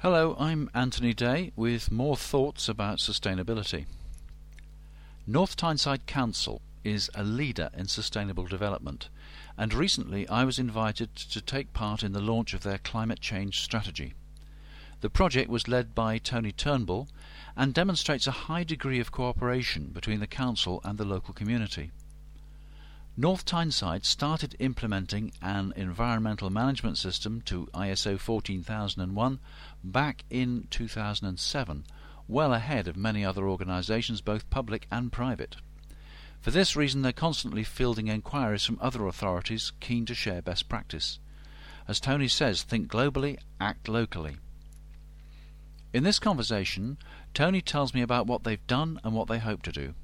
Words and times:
Hello, 0.00 0.36
I'm 0.38 0.68
Anthony 0.74 1.14
Day 1.14 1.52
with 1.56 1.90
more 1.90 2.18
thoughts 2.18 2.68
about 2.68 2.98
sustainability. 2.98 3.86
North 5.26 5.56
Tyneside 5.56 6.04
Council 6.04 6.60
is 6.84 7.08
a 7.14 7.24
leader 7.24 7.70
in 7.74 7.88
sustainable 7.88 8.44
development, 8.44 9.08
and 9.56 9.72
recently 9.72 10.28
I 10.28 10.44
was 10.44 10.58
invited 10.58 11.16
to 11.16 11.40
take 11.40 11.72
part 11.72 12.02
in 12.02 12.12
the 12.12 12.20
launch 12.20 12.52
of 12.52 12.62
their 12.62 12.76
climate 12.76 13.20
change 13.20 13.62
strategy. 13.62 14.12
The 15.00 15.08
project 15.08 15.48
was 15.48 15.66
led 15.66 15.94
by 15.94 16.18
Tony 16.18 16.52
Turnbull 16.52 17.08
and 17.56 17.72
demonstrates 17.72 18.26
a 18.26 18.42
high 18.52 18.64
degree 18.64 19.00
of 19.00 19.10
cooperation 19.10 19.92
between 19.94 20.20
the 20.20 20.26
council 20.26 20.82
and 20.84 20.98
the 20.98 21.06
local 21.06 21.32
community. 21.32 21.90
North 23.18 23.46
Tyneside 23.46 24.04
started 24.04 24.56
implementing 24.58 25.32
an 25.40 25.72
environmental 25.74 26.50
management 26.50 26.98
system 26.98 27.40
to 27.46 27.66
ISO 27.72 28.20
14001 28.20 29.40
back 29.92 30.24
in 30.30 30.66
2007, 30.70 31.84
well 32.28 32.52
ahead 32.52 32.88
of 32.88 32.96
many 32.96 33.24
other 33.24 33.48
organisations, 33.48 34.20
both 34.20 34.50
public 34.50 34.86
and 34.90 35.12
private. 35.12 35.56
For 36.40 36.50
this 36.50 36.76
reason, 36.76 37.02
they're 37.02 37.12
constantly 37.12 37.64
fielding 37.64 38.08
enquiries 38.08 38.64
from 38.64 38.78
other 38.80 39.06
authorities 39.06 39.72
keen 39.80 40.06
to 40.06 40.14
share 40.14 40.42
best 40.42 40.68
practice. 40.68 41.18
As 41.88 42.00
Tony 42.00 42.28
says, 42.28 42.62
think 42.62 42.88
globally, 42.88 43.38
act 43.60 43.88
locally. 43.88 44.36
In 45.92 46.02
this 46.02 46.18
conversation, 46.18 46.98
Tony 47.32 47.60
tells 47.60 47.94
me 47.94 48.02
about 48.02 48.26
what 48.26 48.44
they've 48.44 48.66
done 48.66 49.00
and 49.02 49.14
what 49.14 49.28
they 49.28 49.38
hope 49.38 49.62
to 49.62 49.72
do. 49.72 49.94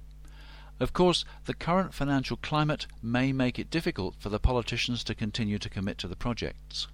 Of 0.80 0.92
course, 0.92 1.24
the 1.44 1.54
current 1.54 1.92
financial 1.92 2.36
climate 2.36 2.86
may 3.02 3.32
make 3.32 3.58
it 3.58 3.70
difficult 3.70 4.16
for 4.18 4.28
the 4.28 4.40
politicians 4.40 5.04
to 5.04 5.14
continue 5.14 5.58
to 5.58 5.68
commit 5.68 5.98
to 5.98 6.08
the 6.08 6.16
projects. 6.16 6.88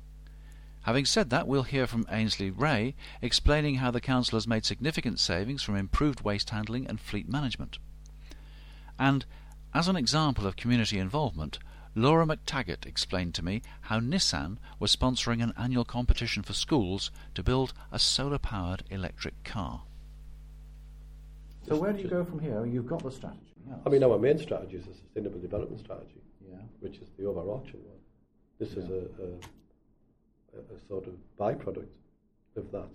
Having 0.88 1.04
said 1.04 1.28
that, 1.28 1.46
we'll 1.46 1.64
hear 1.64 1.86
from 1.86 2.06
Ainsley 2.10 2.48
Rea 2.48 2.94
explaining 3.20 3.74
how 3.74 3.90
the 3.90 4.00
Council 4.00 4.36
has 4.36 4.48
made 4.48 4.64
significant 4.64 5.20
savings 5.20 5.62
from 5.62 5.76
improved 5.76 6.22
waste 6.22 6.48
handling 6.48 6.86
and 6.86 6.98
fleet 6.98 7.28
management. 7.28 7.78
And, 8.98 9.26
as 9.74 9.86
an 9.86 9.96
example 9.96 10.46
of 10.46 10.56
community 10.56 10.98
involvement, 10.98 11.58
Laura 11.94 12.24
McTaggart 12.24 12.86
explained 12.86 13.34
to 13.34 13.44
me 13.44 13.60
how 13.82 14.00
Nissan 14.00 14.56
was 14.78 14.96
sponsoring 14.96 15.42
an 15.42 15.52
annual 15.58 15.84
competition 15.84 16.42
for 16.42 16.54
schools 16.54 17.10
to 17.34 17.42
build 17.42 17.74
a 17.92 17.98
solar 17.98 18.38
powered 18.38 18.82
electric 18.88 19.44
car. 19.44 19.82
So, 21.68 21.76
where 21.76 21.92
do 21.92 22.00
you 22.00 22.08
go 22.08 22.24
from 22.24 22.38
here? 22.38 22.64
You've 22.64 22.88
got 22.88 23.02
the 23.02 23.10
strategy. 23.10 23.52
Yes. 23.68 23.76
I 23.84 23.90
mean, 23.90 24.02
our 24.02 24.18
main 24.18 24.38
strategy 24.38 24.76
is 24.78 24.86
a 24.86 24.94
sustainable 24.94 25.38
development 25.38 25.80
strategy, 25.80 26.22
yeah. 26.50 26.56
which 26.80 26.96
is 26.96 27.08
the 27.18 27.26
overarching 27.26 27.84
one. 27.84 27.98
This 28.58 28.72
yeah. 28.72 28.84
is 28.84 28.88
a, 28.88 29.22
a, 29.22 29.57
a, 30.58 30.88
sort 30.88 31.06
of 31.06 31.14
byproduct 31.38 31.86
of 32.56 32.70
that, 32.72 32.88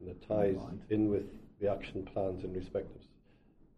and 0.00 0.08
it 0.08 0.22
ties 0.26 0.56
right. 0.56 0.78
in 0.90 1.08
with 1.08 1.26
the 1.60 1.70
action 1.70 2.04
plans 2.12 2.44
in 2.44 2.52
respect 2.52 2.94
of 2.94 3.02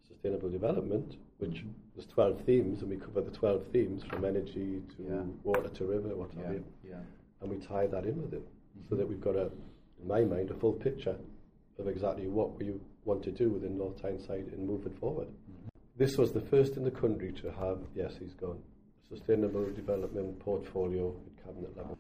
sustainable 0.09 0.49
development, 0.49 1.17
which 1.39 1.59
mm-hmm. 1.59 1.69
there's 1.95 2.07
12 2.09 2.41
themes, 2.45 2.81
and 2.83 2.91
we 2.91 2.97
cover 2.97 3.21
the 3.21 3.31
12 3.31 3.67
themes 3.73 4.03
from 4.05 4.25
energy 4.25 4.83
to 4.97 5.03
yeah. 5.09 5.23
water 5.45 5.69
to 5.69 5.85
river, 5.85 6.15
what 6.15 6.31
have 6.33 6.55
you. 6.55 6.65
Yeah. 6.85 6.97
And 7.41 7.51
we 7.51 7.59
tie 7.65 7.87
that 7.87 8.05
in 8.05 8.21
with 8.21 8.35
it, 8.35 8.43
mm-hmm. 8.43 8.89
so 8.89 8.97
that 8.97 9.09
we've 9.09 9.21
got 9.21 9.37
a, 9.37 9.51
in 10.01 10.09
my 10.09 10.23
mind, 10.23 10.51
a 10.51 10.55
full 10.55 10.73
picture 10.73 11.17
of 11.79 11.87
exactly 11.87 12.27
what 12.27 12.59
we 12.59 12.73
want 13.05 13.23
to 13.23 13.31
do 13.31 13.51
within 13.51 13.79
North 13.79 14.01
Tyneside 14.03 14.51
and 14.53 14.67
move 14.67 14.85
it 14.87 14.99
forward. 14.99 15.29
Mm-hmm. 15.29 15.69
This 15.97 16.17
was 16.17 16.33
the 16.33 16.41
first 16.41 16.77
in 16.77 16.85
the 16.85 16.91
country 16.91 17.33
to 17.43 17.53
have, 17.53 17.79
yes, 17.95 18.15
he's 18.19 18.35
gone, 18.35 18.59
sustainable 19.09 19.71
development 19.71 20.39
portfolio 20.41 21.15
at 21.27 21.45
cabinet 21.45 21.77
level. 21.77 21.99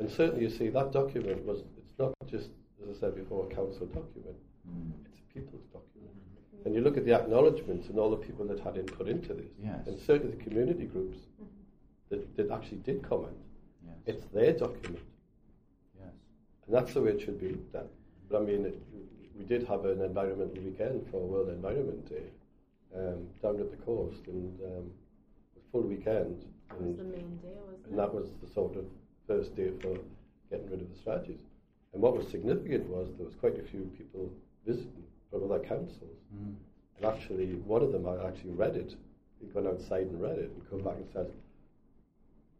And 0.00 0.10
certainly 0.10 0.42
you 0.42 0.50
see 0.50 0.68
that 0.70 0.92
document 0.92 1.44
was, 1.44 1.60
it's 1.76 1.98
not 1.98 2.12
just, 2.26 2.48
as 2.82 2.96
I 2.96 3.00
said 3.00 3.14
before, 3.14 3.46
a 3.46 3.54
council 3.54 3.86
document, 3.86 4.36
mm. 4.66 4.92
it's 5.04 5.20
a 5.20 5.34
people's 5.34 5.64
document. 5.66 6.16
Mm. 6.56 6.66
And 6.66 6.74
you 6.74 6.80
look 6.80 6.96
at 6.96 7.04
the 7.04 7.12
acknowledgements 7.14 7.88
and 7.88 7.98
all 7.98 8.10
the 8.10 8.16
people 8.16 8.46
that 8.46 8.60
had 8.60 8.78
input 8.78 9.08
into 9.08 9.34
this, 9.34 9.52
yes. 9.62 9.86
and 9.86 10.00
certainly 10.00 10.34
the 10.34 10.42
community 10.42 10.86
groups 10.86 11.18
that, 12.08 12.34
that 12.36 12.50
actually 12.50 12.78
did 12.78 13.06
comment, 13.06 13.36
yes. 13.84 13.94
it's 14.06 14.24
their 14.32 14.52
document. 14.54 15.04
Yes. 15.98 16.14
And 16.66 16.74
that's 16.74 16.94
the 16.94 17.02
way 17.02 17.10
it 17.10 17.20
should 17.20 17.38
be 17.38 17.48
looked 17.48 17.74
at. 17.74 17.86
But 18.30 18.40
I 18.40 18.44
mean, 18.44 18.64
it, 18.64 18.78
we 19.36 19.44
did 19.44 19.66
have 19.68 19.84
an 19.84 20.00
environmental 20.00 20.62
weekend 20.62 21.06
for 21.10 21.20
World 21.20 21.50
Environment 21.50 22.08
Day 22.08 22.24
um, 22.96 23.28
down 23.42 23.60
at 23.60 23.70
the 23.70 23.76
coast, 23.84 24.26
and 24.28 24.58
um, 24.60 24.90
a 25.56 25.72
full 25.72 25.82
weekend. 25.82 26.44
That 26.68 26.80
was 26.80 26.96
the 26.96 27.04
main 27.04 27.36
day, 27.42 27.56
wasn't 27.66 27.84
and 27.86 27.94
it? 27.94 27.96
that 27.96 28.14
was 28.14 28.30
the 28.42 28.48
sort 28.52 28.76
of 28.76 28.84
first 29.26 29.54
day 29.56 29.70
for 29.80 29.98
getting 30.50 30.70
rid 30.70 30.80
of 30.80 30.90
the 30.90 30.98
strategies. 31.00 31.40
And 31.92 32.02
what 32.02 32.16
was 32.16 32.28
significant 32.28 32.86
was 32.88 33.08
there 33.16 33.26
was 33.26 33.34
quite 33.36 33.58
a 33.58 33.62
few 33.62 33.90
people 33.96 34.30
visiting 34.66 35.04
from 35.30 35.44
other 35.44 35.60
councils. 35.60 36.18
Mm. 36.34 36.54
And 36.96 37.06
actually, 37.06 37.54
one 37.66 37.82
of 37.82 37.92
them 37.92 38.06
I 38.06 38.26
actually 38.26 38.52
read 38.52 38.76
it. 38.76 38.94
He'd 39.40 39.54
gone 39.54 39.66
outside 39.66 40.06
and 40.06 40.20
read 40.20 40.38
it 40.38 40.50
and 40.50 40.70
come 40.70 40.82
back 40.82 40.96
and 40.96 41.08
said, 41.12 41.32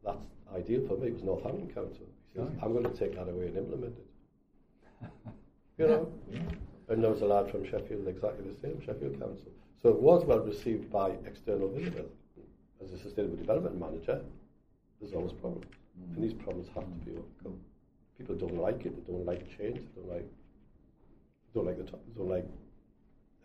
"That's 0.05 0.19
ideal 0.55 0.87
for 0.89 0.97
me." 0.97 1.09
It 1.09 1.15
was 1.15 1.23
Northampton 1.23 1.69
Council. 1.75 2.07
He 2.33 2.39
says, 2.39 2.49
"I'm 2.63 2.73
going 2.73 2.85
to 2.91 2.97
take 2.97 3.15
that 3.17 3.29
away 3.29 3.49
and 3.49 3.57
implement 3.59 3.95
it." 3.99 5.09
you 5.79 5.87
know. 5.87 6.13
Yeah. 6.31 6.41
And 6.89 7.05
there 7.05 7.11
was 7.11 7.23
a 7.23 7.27
lad 7.27 7.51
from 7.51 7.65
Sheffield, 7.65 8.09
exactly 8.09 8.51
the 8.51 8.61
same, 8.61 8.81
Sheffield 8.85 9.21
Council. 9.21 9.53
So 9.81 9.91
it 9.91 10.01
was 10.01 10.25
well 10.25 10.41
received 10.41 10.91
by 10.91 11.11
external 11.25 11.69
visitors. 11.69 12.11
As 12.83 12.93
a 12.93 12.99
sustainable 12.99 13.37
development 13.37 13.79
manager, 13.79 14.21
there's 15.01 15.15
always 15.15 15.33
problems. 15.33 15.67
Mm. 16.01 16.17
And 16.17 16.25
these 16.25 16.35
problems 16.35 16.69
have 16.75 16.85
to 16.85 16.91
be 17.05 17.13
overcome. 17.13 17.61
People 18.19 18.35
don't 18.37 18.57
like 18.57 18.85
it, 18.87 19.07
they 19.07 19.13
don't 19.13 19.27
like 19.27 19.47
change, 19.57 19.79
they 19.79 20.01
don't 20.01 20.09
like 20.09 20.29
they 21.53 21.61
don't 21.61 21.67
like 21.67 21.79
the 21.79 21.91
top, 21.91 22.01
they 22.07 22.19
don't 22.19 22.29
like 22.29 22.47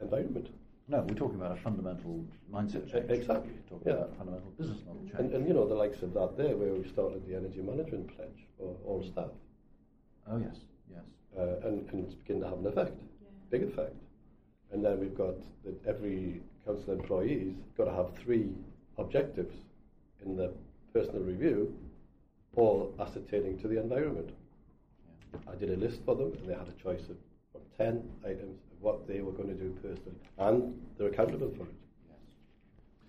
environment. 0.02 0.50
No, 0.88 1.00
we're 1.08 1.16
talking 1.16 1.36
about 1.36 1.58
a 1.58 1.62
fundamental 1.62 2.24
mindset 2.54 2.92
change. 2.92 3.10
Exactly. 3.10 3.54
We're 3.54 3.70
talking 3.78 3.88
yeah. 3.88 3.94
about 3.94 4.18
fundamental 4.18 4.52
business 4.52 4.80
model 4.86 5.02
change. 5.02 5.16
And, 5.18 5.34
and, 5.34 5.48
you 5.48 5.54
know, 5.56 5.68
the 5.68 5.74
likes 5.74 6.04
of 6.04 6.14
that 6.14 6.38
there, 6.38 6.56
where 6.56 6.74
we 6.74 6.88
started 6.88 7.28
the 7.28 7.36
energy 7.36 7.60
management 7.62 8.16
pledge 8.16 8.46
for 8.58 8.76
all 8.86 9.04
staff. 9.04 9.32
Oh, 10.30 10.38
yes, 10.38 10.58
yes. 10.92 11.02
Uh, 11.36 11.68
and, 11.68 11.90
and 11.90 12.06
it's 12.06 12.14
beginning 12.14 12.44
to 12.44 12.50
have 12.50 12.60
an 12.60 12.68
effect, 12.68 12.94
yeah. 13.00 13.30
big 13.50 13.64
effect. 13.64 13.96
And 14.72 14.86
then 14.86 15.00
we've 15.00 15.18
got 15.18 15.36
that 15.64 15.88
every 15.88 16.42
council 16.68 16.94
employee's 16.94 17.56
got 17.78 17.86
to 17.86 17.94
have 17.94 18.16
three 18.24 18.52
objectives 19.00 19.56
in 20.24 20.36
the 20.38 20.54
personal 20.94 21.22
review, 21.22 21.74
all 22.56 22.94
ascertaining 23.00 23.60
to 23.60 23.68
the 23.68 23.80
environment. 23.80 24.30
Yeah. 25.34 25.52
I 25.52 25.56
did 25.56 25.70
a 25.70 25.78
list 25.78 26.00
for 26.06 26.16
them, 26.16 26.34
and 26.34 26.50
they 26.50 26.54
had 26.54 26.68
a 26.68 26.84
choice 26.84 27.02
of 27.10 27.18
from 27.52 27.62
10 27.78 28.04
items 28.26 28.60
of 28.72 28.82
what 28.82 29.08
they 29.08 29.22
were 29.22 29.32
going 29.32 29.50
to 29.50 29.56
do 29.56 29.76
personally, 29.82 30.18
and 30.38 30.80
they're 30.98 31.08
accountable 31.08 31.54
for 31.58 31.64
it. 31.64 31.76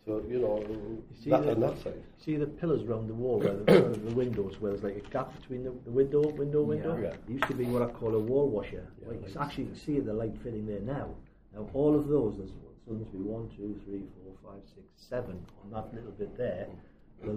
So, 0.05 0.23
you 0.29 0.39
know, 0.39 0.61
you 0.61 1.31
that, 1.33 1.43
the, 1.43 1.51
on 1.51 1.61
that 1.61 1.83
side. 1.83 2.01
See 2.25 2.37
the 2.37 2.47
pillars 2.47 2.83
around 2.83 3.09
the 3.09 3.15
wall, 3.15 3.41
where 3.41 3.55
the, 3.55 3.99
the 3.99 4.15
windows, 4.15 4.55
where 4.61 4.71
there's 4.71 4.85
like 4.85 5.05
a 5.05 5.11
gap 5.11 5.35
between 5.41 5.65
the, 5.65 5.73
the 5.85 5.91
window, 5.91 6.21
window, 6.29 6.63
window? 6.63 6.97
Yeah. 7.03 7.09
It 7.09 7.19
used 7.29 7.49
to 7.49 7.55
be 7.55 7.65
what 7.65 7.83
I 7.83 7.87
call 7.87 8.15
a 8.15 8.21
wall 8.21 8.49
washer. 8.49 8.87
Yeah, 9.03 9.09
like, 9.09 9.37
actually, 9.41 9.65
you 9.65 9.71
can 9.71 9.81
see 9.81 9.99
the 9.99 10.13
light 10.13 10.37
fitting 10.45 10.65
there 10.65 10.79
now. 10.79 11.09
Now, 11.53 11.69
all 11.75 11.99
of 11.99 12.07
those, 12.07 12.37
there's 12.37 12.51
so 12.51 12.93
there 12.93 13.01
must 13.01 13.11
be 13.11 13.19
one, 13.19 13.51
two, 13.57 13.75
three, 13.85 14.03
four, 14.23 14.53
five, 14.53 14.63
six, 14.77 14.87
seven 15.11 15.45
on 15.65 15.71
that 15.73 15.93
little 15.93 16.13
bit 16.13 16.39
there. 16.39 16.69
The, 16.71 16.77
the, 17.23 17.33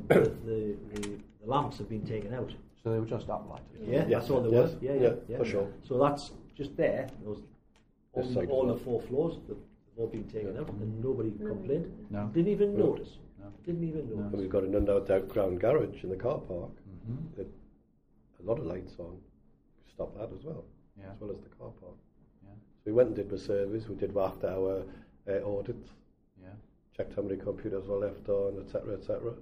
the, 0.45 0.77
the, 0.93 1.19
lamps 1.45 1.77
have 1.77 1.89
been 1.89 2.05
taken 2.05 2.33
out. 2.33 2.53
So 2.83 2.91
they 2.91 2.99
were 2.99 3.05
just 3.05 3.27
uplighted. 3.27 3.61
Yeah, 3.81 4.05
yeah. 4.07 4.19
that's 4.19 4.29
all 4.29 4.41
there 4.41 4.51
yes. 4.51 4.71
was. 4.71 4.81
Yeah, 4.81 4.93
yeah, 4.93 5.01
yeah, 5.01 5.13
yeah, 5.27 5.37
for 5.37 5.45
sure. 5.45 5.67
So 5.87 5.97
that's 5.97 6.31
just 6.55 6.75
there. 6.77 7.09
Those, 7.25 7.41
all, 8.13 8.45
all 8.49 8.67
the 8.67 8.77
four 8.77 9.01
floors 9.01 9.37
have 9.47 9.57
all 9.97 10.07
been 10.07 10.25
taken 10.25 10.57
out, 10.57 10.69
and 10.69 11.03
nobody 11.03 11.31
complained. 11.31 11.91
No. 12.09 12.29
Didn't 12.33 12.51
even 12.51 12.77
no. 12.77 12.87
notice. 12.87 13.17
No. 13.39 13.47
Didn't 13.65 13.83
even 13.83 14.09
notice. 14.09 14.33
And 14.33 14.41
we've 14.41 14.49
got 14.49 14.63
an 14.63 14.75
underground 14.75 15.59
garage 15.59 16.03
in 16.03 16.09
the 16.09 16.15
car 16.15 16.39
park. 16.39 16.71
Mm-hmm. 17.09 17.37
That 17.37 17.47
a 18.39 18.45
lot 18.45 18.59
of 18.59 18.65
lights 18.65 18.93
on. 18.99 19.17
Stop 19.93 20.15
that 20.17 20.29
as 20.37 20.43
well, 20.43 20.63
yeah. 20.97 21.11
as 21.13 21.19
well 21.19 21.31
as 21.31 21.37
the 21.41 21.49
car 21.49 21.71
park. 21.81 21.95
Yeah. 22.43 22.53
So 22.53 22.83
We 22.85 22.93
went 22.93 23.09
and 23.09 23.15
did 23.15 23.29
the 23.29 23.37
service, 23.37 23.87
we 23.87 23.95
did 23.95 24.15
after 24.17 24.47
our 24.47 24.83
uh, 25.29 25.45
audits, 25.45 25.89
yeah. 26.41 26.49
checked 26.95 27.15
how 27.15 27.21
many 27.21 27.37
computers 27.37 27.87
were 27.87 27.97
left 27.97 28.29
on, 28.29 28.63
etc., 28.63 28.93
etc. 28.93 29.33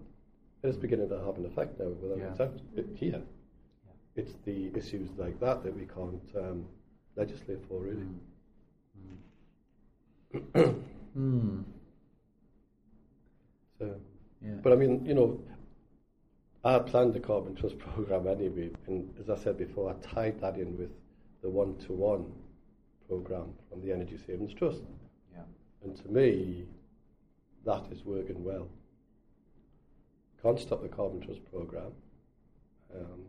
It 0.63 0.69
is 0.69 0.77
beginning 0.77 1.09
to 1.09 1.19
have 1.19 1.38
an 1.38 1.45
effect 1.45 1.80
now 1.80 1.88
without 1.88 2.18
yeah. 2.18 2.45
doubt. 2.45 2.59
It, 2.75 2.88
here, 2.95 3.21
yeah. 3.21 3.92
it's 4.15 4.33
the 4.45 4.71
issues 4.75 5.09
like 5.18 5.39
that 5.39 5.63
that 5.63 5.75
we 5.75 5.86
can't 5.86 6.21
um, 6.36 6.65
legislate 7.15 7.59
for, 7.68 7.80
really. 7.81 8.07
Mm. 10.56 10.75
mm. 11.18 11.63
So, 13.80 13.94
yeah. 14.44 14.56
But 14.63 14.74
I 14.74 14.75
mean, 14.75 15.06
you 15.06 15.13
know, 15.13 15.39
I 16.63 16.80
planned 16.80 17.13
the 17.13 17.19
carbon 17.19 17.56
trust 17.56 17.77
program 17.94 18.27
anyway, 18.27 18.71
and 18.88 19.13
as 19.19 19.30
I 19.30 19.36
said 19.36 19.57
before, 19.57 19.92
I 19.92 20.13
tied 20.13 20.42
that 20.42 20.56
in 20.56 20.77
with 20.77 20.89
the 21.42 21.50
one-to-one 21.50 22.25
program 23.07 23.54
from 23.69 23.81
the 23.81 23.92
Energy 23.92 24.18
Savings 24.25 24.54
Trust. 24.54 24.81
Yeah. 25.33 25.44
And 25.83 25.95
to 25.95 26.07
me, 26.09 26.65
that 27.65 27.83
is 27.92 28.04
working 28.04 28.44
well. 28.44 28.68
Can't 30.47 30.59
stop 30.61 30.81
the 30.81 30.88
Carbon 30.88 31.19
Trust 31.19 31.44
program. 31.51 31.91
Um, 32.95 33.19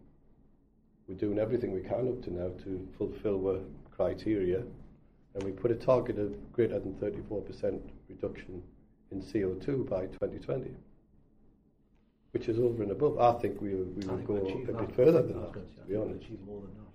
we're 1.08 1.16
doing 1.16 1.40
everything 1.40 1.72
we 1.72 1.80
can 1.80 2.06
up 2.06 2.22
to 2.22 2.32
now 2.32 2.50
to 2.62 2.88
fulfil 2.96 3.42
the 3.42 3.60
criteria, 3.90 4.62
and 5.34 5.42
we 5.42 5.50
put 5.50 5.72
a 5.72 5.74
target 5.74 6.16
of 6.20 6.30
greater 6.52 6.78
than 6.78 6.94
34% 6.94 7.80
reduction 8.08 8.62
in 9.10 9.20
CO2 9.20 9.90
by 9.90 10.02
2020, 10.06 10.70
which 12.30 12.48
is 12.48 12.60
over 12.60 12.84
and 12.84 12.92
above. 12.92 13.18
I 13.18 13.32
think 13.40 13.60
we, 13.60 13.74
we 13.74 14.08
I 14.08 14.12
will 14.12 14.18
go 14.18 14.36
a 14.36 14.86
bit 14.86 14.94
further 14.94 15.22
than 15.22 15.40
that, 15.40 15.52
gonna 15.54 15.66
say, 15.74 15.80
I 15.80 15.86
to 15.86 15.88
be 15.88 15.96
honest. 15.96 16.24
achieve 16.24 16.40
more 16.46 16.60
than 16.60 16.70
that. 16.76 16.92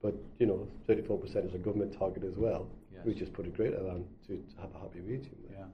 But, 0.00 0.14
you 0.38 0.46
know, 0.46 0.68
34% 0.88 1.48
is 1.48 1.54
a 1.54 1.58
government 1.58 1.98
target 1.98 2.22
as 2.22 2.36
well. 2.36 2.68
Yes. 2.94 3.04
We 3.04 3.12
just 3.12 3.32
put 3.32 3.44
a 3.44 3.50
greater 3.50 3.82
than 3.82 4.04
to, 4.28 4.36
to 4.36 4.60
have 4.60 4.72
a 4.76 4.78
happy 4.78 5.00
medium 5.00 5.34
there. 5.48 5.58
Yeah. 5.58 5.64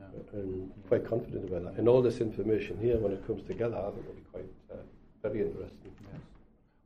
Yeah. 0.00 0.40
And 0.40 0.70
quite 0.88 1.06
confident 1.06 1.48
about 1.48 1.64
that. 1.64 1.74
And 1.78 1.88
all 1.88 2.02
this 2.02 2.20
information 2.20 2.78
here, 2.80 2.98
when 2.98 3.12
it 3.12 3.26
comes 3.26 3.42
together, 3.46 3.76
I 3.76 3.90
think 3.90 4.06
will 4.06 4.14
be 4.14 4.22
quite 4.32 4.44
uh, 4.72 4.76
very 5.22 5.40
interesting. 5.42 5.92
Yes. 6.12 6.20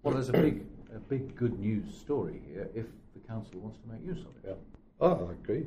Well, 0.02 0.14
there's 0.14 0.28
a 0.28 0.32
big, 0.32 0.64
a 0.94 0.98
big 0.98 1.36
good 1.36 1.58
news 1.58 1.94
story 1.94 2.40
here 2.46 2.68
if 2.74 2.86
the 3.14 3.20
council 3.28 3.60
wants 3.60 3.78
to 3.78 3.88
make 3.92 4.04
use 4.04 4.24
of 4.24 4.34
it. 4.42 4.48
Yeah. 4.48 4.54
Oh, 5.00 5.28
I 5.30 5.32
agree. 5.32 5.66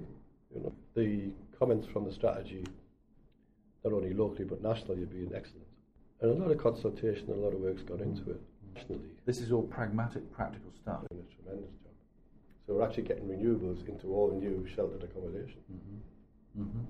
You 0.53 0.61
know, 0.61 0.73
the 0.95 1.31
comments 1.57 1.87
from 1.87 2.05
the 2.05 2.11
strategy, 2.11 2.63
not 3.83 3.93
only 3.93 4.13
locally 4.13 4.45
but 4.45 4.61
nationally, 4.61 5.01
have 5.01 5.11
been 5.11 5.31
excellent. 5.35 5.67
And 6.21 6.31
a 6.31 6.33
lot 6.33 6.51
of 6.51 6.57
consultation, 6.57 7.29
a 7.29 7.33
lot 7.35 7.53
of 7.53 7.59
work's 7.59 7.83
gone 7.83 8.01
into 8.01 8.31
it 8.31 8.41
nationally. 8.73 9.09
This 9.25 9.39
is 9.39 9.51
all 9.51 9.63
pragmatic, 9.63 10.31
practical 10.31 10.71
stuff. 10.81 11.01
Doing 11.11 11.23
a 11.29 11.35
tremendous 11.35 11.71
job. 11.83 11.93
So 12.65 12.73
we're 12.73 12.85
actually 12.85 13.03
getting 13.03 13.25
renewables 13.25 13.87
into 13.87 14.07
all 14.07 14.31
new 14.31 14.65
sheltered 14.73 15.03
accommodation. 15.03 15.59
Mm-hmm. 15.71 16.61
Mm-hmm. 16.63 16.85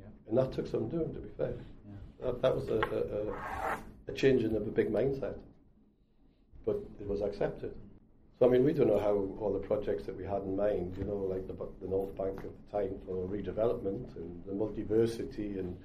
Yeah. 0.00 0.06
And 0.28 0.38
that 0.38 0.52
took 0.52 0.66
some 0.66 0.88
doing, 0.88 1.12
to 1.14 1.20
be 1.20 1.28
fair. 1.36 1.54
Yeah. 1.54 2.26
That, 2.26 2.42
that 2.42 2.54
was 2.54 2.68
a, 2.68 2.80
a, 4.08 4.12
a, 4.12 4.14
change 4.14 4.44
in 4.44 4.54
of 4.54 4.62
a 4.66 4.70
big 4.70 4.90
mindset, 4.90 5.36
but 6.64 6.76
it 7.00 7.06
was 7.06 7.20
accepted. 7.22 7.74
So 8.38 8.46
I 8.46 8.48
mean, 8.48 8.64
we 8.64 8.72
don't 8.72 8.88
know 8.88 8.98
how 8.98 9.14
all 9.40 9.52
the 9.52 9.66
projects 9.66 10.04
that 10.06 10.16
we 10.16 10.24
had 10.24 10.42
in 10.42 10.56
mind, 10.56 10.96
you 10.98 11.04
know, 11.04 11.16
like 11.16 11.46
the, 11.46 11.54
the 11.80 11.88
North 11.88 12.16
Bank 12.16 12.38
at 12.38 12.50
the 12.50 12.78
time 12.78 12.98
for 13.06 13.28
redevelopment 13.28 14.16
and 14.16 14.42
the 14.44 14.52
multiversity, 14.52 15.58
and 15.58 15.76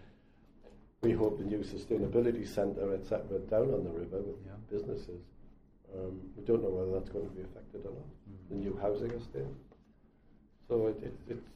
we 1.02 1.12
hope 1.12 1.38
the 1.38 1.46
new 1.46 1.60
sustainability 1.60 2.48
centre, 2.48 2.94
etc., 2.94 3.40
down 3.50 3.74
on 3.74 3.84
the 3.84 3.92
river 3.92 4.18
with 4.22 4.36
Yeah. 4.46 4.54
businesses. 4.70 5.22
Um, 5.96 6.20
we 6.36 6.44
don't 6.44 6.62
know 6.62 6.70
whether 6.70 6.92
that's 7.00 7.10
going 7.10 7.26
to 7.28 7.36
be 7.36 7.42
affected 7.42 7.86
or 7.86 7.92
not. 7.92 8.06
The 8.50 8.56
new 8.56 8.78
housing 8.82 9.12
estate. 9.12 9.46
So 10.68 10.88
it, 10.88 11.02
it, 11.04 11.14
it's 11.30 11.48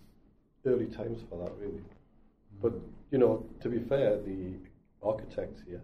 early 0.65 0.87
times 0.87 1.21
for 1.29 1.37
that, 1.43 1.51
really. 1.59 1.81
But, 2.61 2.73
you 3.11 3.17
know, 3.17 3.45
to 3.61 3.69
be 3.69 3.79
fair, 3.79 4.17
the 4.21 4.53
architects 5.01 5.61
here 5.67 5.81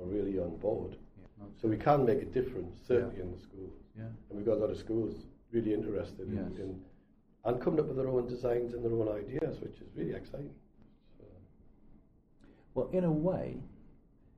are 0.00 0.06
really 0.06 0.38
on 0.38 0.56
board. 0.56 0.96
Yeah. 1.18 1.44
So 1.60 1.68
we 1.68 1.76
can 1.76 2.04
make 2.04 2.22
a 2.22 2.26
difference, 2.26 2.80
certainly 2.86 3.16
Yeah. 3.16 3.22
in 3.24 3.32
the 3.32 3.38
schools. 3.38 3.72
yeah. 3.96 4.04
And 4.28 4.36
we've 4.38 4.44
got 4.46 4.56
a 4.58 4.60
lot 4.60 4.70
of 4.70 4.76
schools 4.76 5.26
really 5.52 5.72
interested 5.74 6.28
Yes. 6.32 6.52
in, 6.56 6.62
in 6.62 6.84
and 7.44 7.60
coming 7.60 7.78
up 7.78 7.86
with 7.86 7.96
their 7.96 8.08
own 8.08 8.26
designs 8.26 8.74
and 8.74 8.84
their 8.84 8.92
own 8.92 9.08
ideas, 9.08 9.60
which 9.60 9.80
is 9.80 9.86
really 9.94 10.14
exciting. 10.14 10.52
So, 11.16 11.24
Well, 12.74 12.88
in 12.92 13.04
a 13.04 13.10
way, 13.12 13.62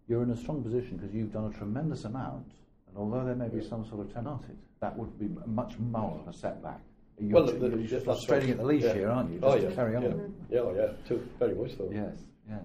you're 0.07 0.23
in 0.23 0.31
a 0.31 0.37
strong 0.37 0.63
position 0.63 0.99
because 0.99 1.15
you've 1.15 1.33
done 1.33 1.47
a 1.51 1.57
tremendous 1.57 2.05
amount, 2.05 2.53
and 2.87 2.97
although 2.99 3.25
there 3.25 3.35
may 3.35 3.49
be 3.49 3.63
some 3.63 3.87
sort 3.87 4.03
of 4.07 4.13
tenacity, 4.13 4.59
that 4.81 4.95
would 4.99 5.19
be 5.19 5.29
much 5.47 5.79
more 5.79 6.19
of 6.21 6.29
a 6.29 6.33
setback. 6.35 6.83
You're, 7.21 7.33
Well, 7.35 7.47
the- 7.47 7.59
you're 7.59 7.71
the- 7.71 7.85
just 7.85 8.05
frustrating 8.05 8.51
at 8.51 8.59
the 8.59 8.65
leash 8.65 8.83
Yeah. 8.85 8.95
here, 8.95 9.09
aren't 9.09 9.31
you? 9.33 9.41
Oh, 9.43 9.53
Just 9.53 9.63
yeah. 9.65 9.69
to 9.71 9.75
carry 9.75 9.97
on. 9.97 10.03
Yeah, 10.03 10.11
yeah, 10.51 10.61
oh, 10.61 10.75
yeah 10.75 10.93
too, 11.07 11.27
very 11.39 11.55
much 11.55 11.77
so. 11.77 11.91
Yes, 11.91 12.25
yes. 12.49 12.65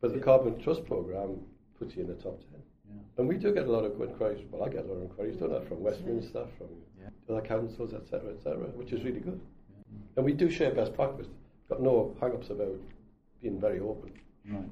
But 0.00 0.12
the 0.14 0.20
Carbon 0.20 0.58
Trust 0.58 0.84
Programme 0.86 1.40
puts 1.78 1.94
you 1.96 2.02
in 2.02 2.08
the 2.08 2.14
top 2.14 2.38
10. 2.40 2.62
Yeah. 2.88 3.00
And 3.18 3.28
we 3.28 3.36
do 3.36 3.52
get 3.52 3.66
a 3.66 3.70
lot 3.72 3.84
of 3.84 4.00
inquiries. 4.00 4.44
Well, 4.50 4.62
I 4.62 4.68
get 4.68 4.84
a 4.84 4.88
lot 4.88 4.96
of 4.96 5.02
inquiries, 5.02 5.36
don't 5.36 5.52
I, 5.54 5.60
from 5.64 5.82
Westminster, 5.82 6.46
from 6.58 6.68
Yeah. 7.00 7.08
other 7.28 7.42
councils, 7.46 7.92
etc., 7.92 8.30
etc., 8.32 8.68
which 8.76 8.92
is 8.92 9.04
really 9.04 9.20
good. 9.20 9.40
And 10.16 10.24
we 10.24 10.32
do 10.32 10.48
share 10.48 10.72
best 10.74 10.94
practice. 10.94 11.28
Got 11.68 11.82
no 11.82 12.14
hang-ups 12.20 12.50
about 12.50 12.78
being 13.40 13.60
very 13.60 13.80
open. 13.80 14.12
Right. 14.50 14.68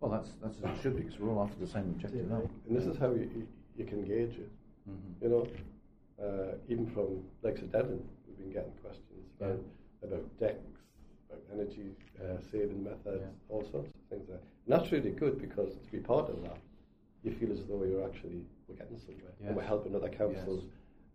Well, 0.00 0.10
that's 0.10 0.30
that's 0.42 0.58
as 0.62 0.64
it 0.78 0.82
should 0.82 0.96
be 0.96 1.02
because 1.02 1.18
we're 1.20 1.30
all 1.30 1.42
after 1.42 1.58
the 1.58 1.66
same 1.66 1.84
objective, 1.90 2.30
aren't? 2.32 2.50
And 2.68 2.76
this 2.76 2.86
is 2.86 2.96
how 2.96 3.10
you, 3.12 3.28
you, 3.34 3.46
you 3.76 3.84
can 3.84 4.02
gauge 4.04 4.38
it. 4.38 4.50
Mhm. 4.88 5.22
You 5.22 5.28
know, 5.28 5.46
uh, 6.24 6.54
even 6.68 6.86
from 6.86 7.22
Lakes 7.42 7.62
of 7.62 7.70
Devon, 7.72 7.98
we've 7.98 8.19
been 8.40 8.52
getting 8.52 8.72
questions 8.82 9.24
about, 9.38 9.60
about 10.02 10.38
decks, 10.38 10.70
about 11.28 11.42
energy 11.52 11.90
uh, 12.20 12.38
saving 12.50 12.82
methods, 12.84 13.22
Yeah. 13.22 13.26
all 13.48 13.62
sorts 13.70 13.88
of 13.88 13.94
things. 14.10 14.28
There. 14.28 14.36
And 14.66 14.80
that's 14.80 14.90
really 14.92 15.10
good 15.10 15.40
because 15.40 15.74
to 15.74 15.90
be 15.92 15.98
part 15.98 16.28
of 16.28 16.42
that, 16.42 16.58
you 17.22 17.32
feel 17.32 17.52
as 17.52 17.58
though 17.68 17.84
you're 17.84 18.04
actually 18.04 18.44
we're 18.68 18.76
getting 18.76 18.98
somewhere 18.98 19.32
and 19.46 19.56
we're 19.56 19.62
helping 19.62 19.94
other 19.94 20.08
councils 20.08 20.64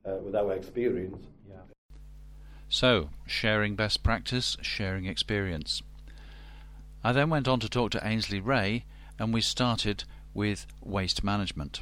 uh, 0.06 0.18
with 0.24 0.36
our 0.36 0.54
experience. 0.54 1.25
Yeah. 1.50 1.56
So, 2.69 3.10
sharing 3.25 3.75
best 3.75 4.04
practice, 4.04 4.57
sharing 4.62 5.06
experience. 5.06 5.81
I 7.04 7.12
then 7.12 7.30
went 7.30 7.48
on 7.48 7.60
to 7.60 7.69
talk 7.69 7.92
to 7.92 8.06
Ainsley 8.07 8.39
Rea, 8.39 8.86
and 9.19 9.33
we 9.33 9.42
started 9.42 10.04
with 10.33 10.66
waste 10.83 11.24
management. 11.24 11.81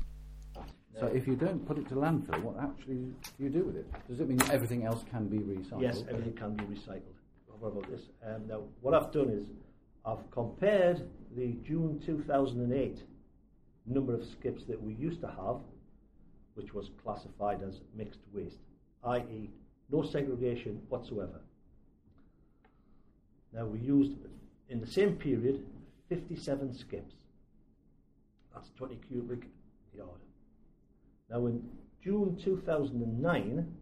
So 1.00 1.08
if 1.08 1.28
you 1.28 1.36
don't 1.36 1.66
put 1.66 1.78
it 1.78 1.88
to 1.90 1.96
landfill, 1.96 2.42
what 2.44 2.56
actually 2.64 2.96
do 3.38 3.44
you 3.44 3.50
do 3.50 3.64
with 3.64 3.76
it? 3.76 3.88
Does 4.08 4.20
it 4.20 4.28
mean 4.28 4.40
everything 4.52 4.86
else 4.86 5.04
can 5.10 5.28
be 5.28 5.40
recycled? 5.40 5.82
Yes, 5.82 6.04
everything 6.10 6.34
can 6.34 6.56
be 6.56 6.64
recycled. 6.66 7.02
What 7.60 7.70
about 7.70 7.90
this? 7.90 8.02
Um, 8.26 8.48
now, 8.48 8.62
what 8.82 8.94
I've 8.94 9.12
done 9.12 9.30
is 9.30 9.48
I've 10.06 10.30
compared 10.32 11.10
the 11.36 11.54
June 11.66 12.00
2008 12.06 13.04
number 13.86 14.14
of 14.14 14.24
skips 14.26 14.66
that 14.66 14.82
we 14.82 14.94
used 14.94 15.22
to 15.22 15.28
have, 15.28 15.62
which 16.56 16.74
was 16.74 16.92
classified 17.04 17.62
as 17.68 17.82
mixed 17.96 18.20
waste, 18.34 18.60
i.e., 19.06 19.50
no 19.92 20.04
segregation 20.04 20.82
whatsoever. 20.90 21.42
Now, 23.54 23.66
we 23.66 23.80
used, 23.80 24.14
in 24.70 24.80
the 24.80 24.88
same 24.88 25.16
period, 25.16 25.64
57 26.10 26.74
skips. 26.74 27.14
That's 28.54 28.70
20 28.78 29.00
cubic 29.08 29.44
yard. 29.96 30.20
Now, 31.30 31.46
in 31.48 31.64
June 32.04 32.38
2009, 32.44 33.76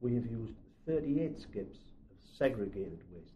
we 0.00 0.14
have 0.14 0.26
used 0.26 0.54
38 0.86 1.40
skips 1.40 1.78
of 2.10 2.16
segregated 2.36 3.00
waste. 3.12 3.32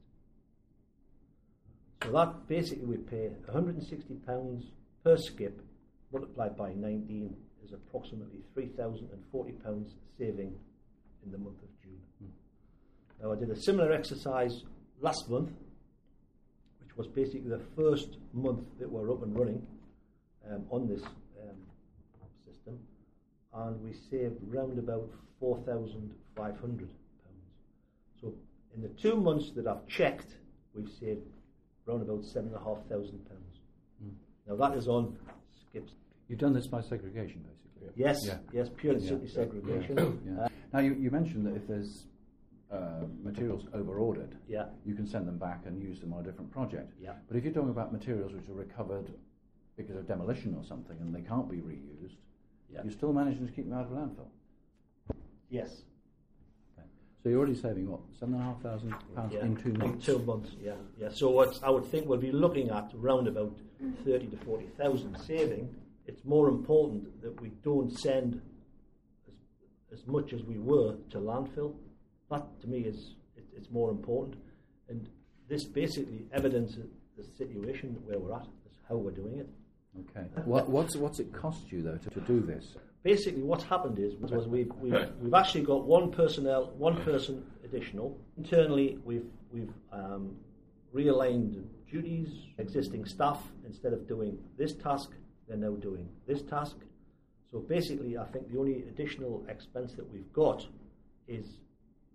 So 2.02 2.12
that 2.12 2.48
basically 2.48 2.84
we 2.84 2.96
pay 2.98 3.30
£160 3.50 4.64
per 5.02 5.16
skip, 5.16 5.60
multiplied 6.12 6.56
by 6.56 6.72
19 6.74 7.34
is 7.64 7.72
approximately 7.72 8.40
£3,040 8.56 9.86
saving 10.18 10.54
in 11.24 11.32
the 11.32 11.38
month 11.38 11.62
of 11.62 11.68
June. 11.82 12.30
Now 13.22 13.32
I 13.32 13.36
did 13.36 13.50
a 13.50 13.56
similar 13.56 13.92
exercise 13.92 14.64
last 15.00 15.30
month, 15.30 15.50
which 16.80 16.96
was 16.96 17.06
basically 17.06 17.48
the 17.48 17.62
first 17.76 18.18
month 18.32 18.64
that 18.78 18.90
we're 18.90 19.10
up 19.10 19.22
and 19.22 19.38
running 19.38 19.66
um, 20.50 20.66
on 20.70 20.88
this 20.88 21.02
and 23.54 23.80
we 23.82 23.92
saved 24.10 24.36
round 24.48 24.78
about 24.78 25.08
four 25.40 25.58
thousand 25.66 26.12
five 26.36 26.58
hundred 26.58 26.88
pounds. 27.24 27.50
So 28.20 28.32
in 28.74 28.82
the 28.82 28.88
two 28.88 29.16
months 29.16 29.52
that 29.56 29.66
I've 29.66 29.86
checked, 29.86 30.36
we've 30.74 30.90
saved 31.00 31.26
round 31.86 32.02
about 32.02 32.24
seven 32.24 32.48
and 32.48 32.56
a 32.56 32.64
half 32.64 32.78
thousand 32.88 33.24
pounds. 33.28 33.60
Now 34.46 34.56
that 34.56 34.76
is 34.76 34.88
on 34.88 35.16
skips. 35.68 35.92
You've 36.28 36.38
done 36.38 36.52
this 36.54 36.66
by 36.66 36.80
segregation, 36.80 37.42
basically. 37.42 37.92
Yes, 37.96 38.18
Yeah. 38.26 38.38
yes, 38.52 38.68
pure 38.76 38.94
and 38.94 39.02
Yeah. 39.02 39.08
simply 39.10 39.28
segregation. 39.28 40.20
Yeah. 40.26 40.44
Uh, 40.44 40.48
now 40.72 40.80
you, 40.80 40.94
you 40.94 41.10
mentioned 41.10 41.46
that 41.46 41.54
if 41.54 41.66
there's 41.68 42.06
uh, 42.70 43.04
materials 43.22 43.66
over 43.74 43.98
ordered, 43.98 44.36
yeah, 44.48 44.66
you 44.84 44.94
can 44.94 45.06
send 45.06 45.28
them 45.28 45.38
back 45.38 45.66
and 45.66 45.80
use 45.80 46.00
them 46.00 46.12
on 46.12 46.20
a 46.20 46.22
different 46.24 46.50
project. 46.50 46.92
yeah. 47.00 47.12
But 47.28 47.36
if 47.36 47.44
you're 47.44 47.52
talking 47.52 47.70
about 47.70 47.92
materials 47.92 48.32
which 48.32 48.48
are 48.48 48.54
recovered 48.54 49.12
because 49.76 49.96
of 49.96 50.06
demolition 50.08 50.54
or 50.56 50.64
something 50.64 50.96
and 51.00 51.14
they 51.14 51.20
can't 51.22 51.48
be 51.48 51.58
reused, 51.58 52.16
Yeah. 52.74 52.80
you're 52.84 52.92
still 52.92 53.12
managing 53.12 53.46
to 53.46 53.52
keep 53.52 53.68
them 53.68 53.78
out 53.78 53.84
of 53.86 53.92
landfill. 53.92 54.28
Yes. 55.50 55.82
So 57.22 57.30
you're 57.30 57.38
already 57.38 57.54
saving 57.54 57.88
what 57.90 58.00
seven 58.20 58.34
and 58.34 58.42
a 58.42 58.46
half 58.46 58.60
thousand 58.60 58.94
pounds 59.16 59.32
Yeah, 59.32 59.46
in 59.46 59.56
two 59.56 59.72
months. 59.72 60.04
two 60.04 60.18
months, 60.18 60.50
yeah, 60.62 60.74
yeah. 61.00 61.08
So 61.10 61.30
what 61.30 61.58
I 61.62 61.70
would 61.70 61.86
think 61.86 62.06
we'll 62.06 62.18
be 62.18 62.32
looking 62.32 62.68
at 62.68 62.90
round 62.94 63.28
about 63.28 63.56
thirty 64.04 64.26
to 64.26 64.36
forty 64.44 64.66
thousand 64.76 65.16
saving. 65.20 65.74
It's 66.06 66.22
more 66.24 66.48
important 66.48 67.22
that 67.22 67.40
we 67.40 67.48
don't 67.62 67.90
send 67.98 68.42
as, 69.26 70.00
as 70.00 70.06
much 70.06 70.34
as 70.34 70.42
we 70.42 70.58
were 70.58 70.96
to 71.12 71.18
landfill. 71.18 71.72
That 72.30 72.44
to 72.60 72.66
me 72.66 72.80
is 72.80 73.14
it, 73.38 73.44
it's 73.56 73.70
more 73.70 73.90
important, 73.90 74.36
and 74.90 75.08
this 75.48 75.64
basically 75.64 76.26
evidences 76.32 76.90
the 77.16 77.24
situation 77.38 77.96
where 78.04 78.18
we're 78.18 78.34
at, 78.34 78.42
is 78.66 78.76
how 78.86 78.96
we're 78.96 79.12
doing 79.12 79.38
it. 79.38 79.48
Okay. 80.00 80.26
What, 80.44 80.68
what's 80.68 80.96
what's 80.96 81.20
it 81.20 81.32
cost 81.32 81.70
you 81.70 81.82
though 81.82 81.96
to, 81.96 82.10
to 82.10 82.20
do 82.20 82.40
this? 82.40 82.76
basically 83.04 83.42
what's 83.42 83.64
happened 83.64 83.98
is 83.98 84.16
was 84.16 84.48
we've, 84.48 84.72
we've, 84.80 85.06
we've 85.20 85.34
actually 85.34 85.60
got 85.60 85.84
one 85.84 86.10
personnel, 86.10 86.72
one 86.78 86.96
person 87.04 87.44
additional. 87.62 88.18
Internally, 88.38 88.98
we've, 89.04 89.26
we've 89.52 89.70
um, 89.92 90.34
realigned 90.94 91.62
duties, 91.90 92.28
existing 92.58 93.04
staff, 93.04 93.40
instead 93.66 93.92
of 93.92 94.08
doing 94.08 94.38
this 94.58 94.74
task, 94.74 95.10
they're 95.46 95.58
now 95.58 95.74
doing 95.74 96.08
this 96.26 96.40
task. 96.42 96.76
So 97.52 97.58
basically, 97.58 98.16
I 98.16 98.24
think 98.24 98.50
the 98.50 98.58
only 98.58 98.84
additional 98.88 99.44
expense 99.50 99.92
that 99.96 100.10
we've 100.10 100.32
got 100.32 100.66
is 101.28 101.58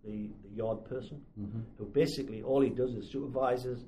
the, 0.04 0.32
the 0.44 0.56
yard 0.56 0.84
person, 0.86 1.22
Mm-hmm. 1.40 1.60
who 1.78 1.86
basically 1.86 2.42
all 2.42 2.62
he 2.62 2.70
does 2.72 2.96
is 2.96 3.12
supervises 3.12 3.86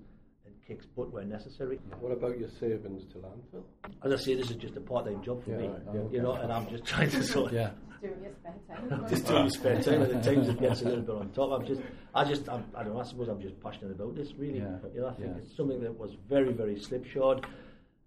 kicks 0.68 0.86
butt 0.86 1.12
where 1.12 1.24
necessary. 1.24 1.80
What 2.00 2.12
about 2.12 2.40
your 2.40 2.50
savings 2.60 3.04
to 3.14 3.18
landfill? 3.20 3.64
As 4.04 4.14
I 4.14 4.16
say, 4.18 4.36
this 4.36 4.50
is 4.50 4.58
just 4.58 4.76
a 4.78 4.82
part-time 4.82 5.22
job 5.24 5.44
for 5.44 5.52
Yeah, 5.52 5.58
me, 5.58 5.68
right, 5.68 5.82
yeah. 5.94 6.02
you 6.12 6.22
know, 6.22 6.34
and 6.34 6.52
I'm 6.52 6.68
just 6.70 6.86
trying 6.86 7.10
to 7.12 7.24
sort. 7.24 7.54
Yeah. 7.54 7.72
Doing 8.02 8.16
your 8.24 8.32
spare 8.34 8.90
time. 8.90 9.06
Just 9.10 9.28
doing 9.28 9.42
your 9.42 9.50
spare 9.52 9.84
time, 9.84 10.02
and 10.02 10.12
at 10.16 10.24
times 10.24 10.50
it 10.50 10.60
gets 10.60 10.82
a 10.82 10.86
little 10.86 11.02
bit 11.04 11.16
on 11.16 11.30
top. 11.34 11.52
I'm 11.52 11.68
just, 11.68 11.82
I 12.16 12.24
just, 12.24 12.50
I'm, 12.50 12.66
I 12.74 12.82
don't 12.84 12.96
know. 12.96 13.00
I 13.00 13.04
suppose 13.04 13.28
I'm 13.28 13.40
just 13.40 13.62
passionate 13.62 13.92
about 13.92 14.16
this. 14.16 14.34
Really, 14.34 14.58
Yeah, 14.58 14.78
you 14.92 15.02
know, 15.02 15.10
I 15.10 15.14
think 15.14 15.34
yeah. 15.36 15.42
it's 15.44 15.56
something 15.56 15.80
that 15.84 15.96
was 15.96 16.16
very, 16.28 16.52
very 16.52 16.80
slipshod. 16.80 17.46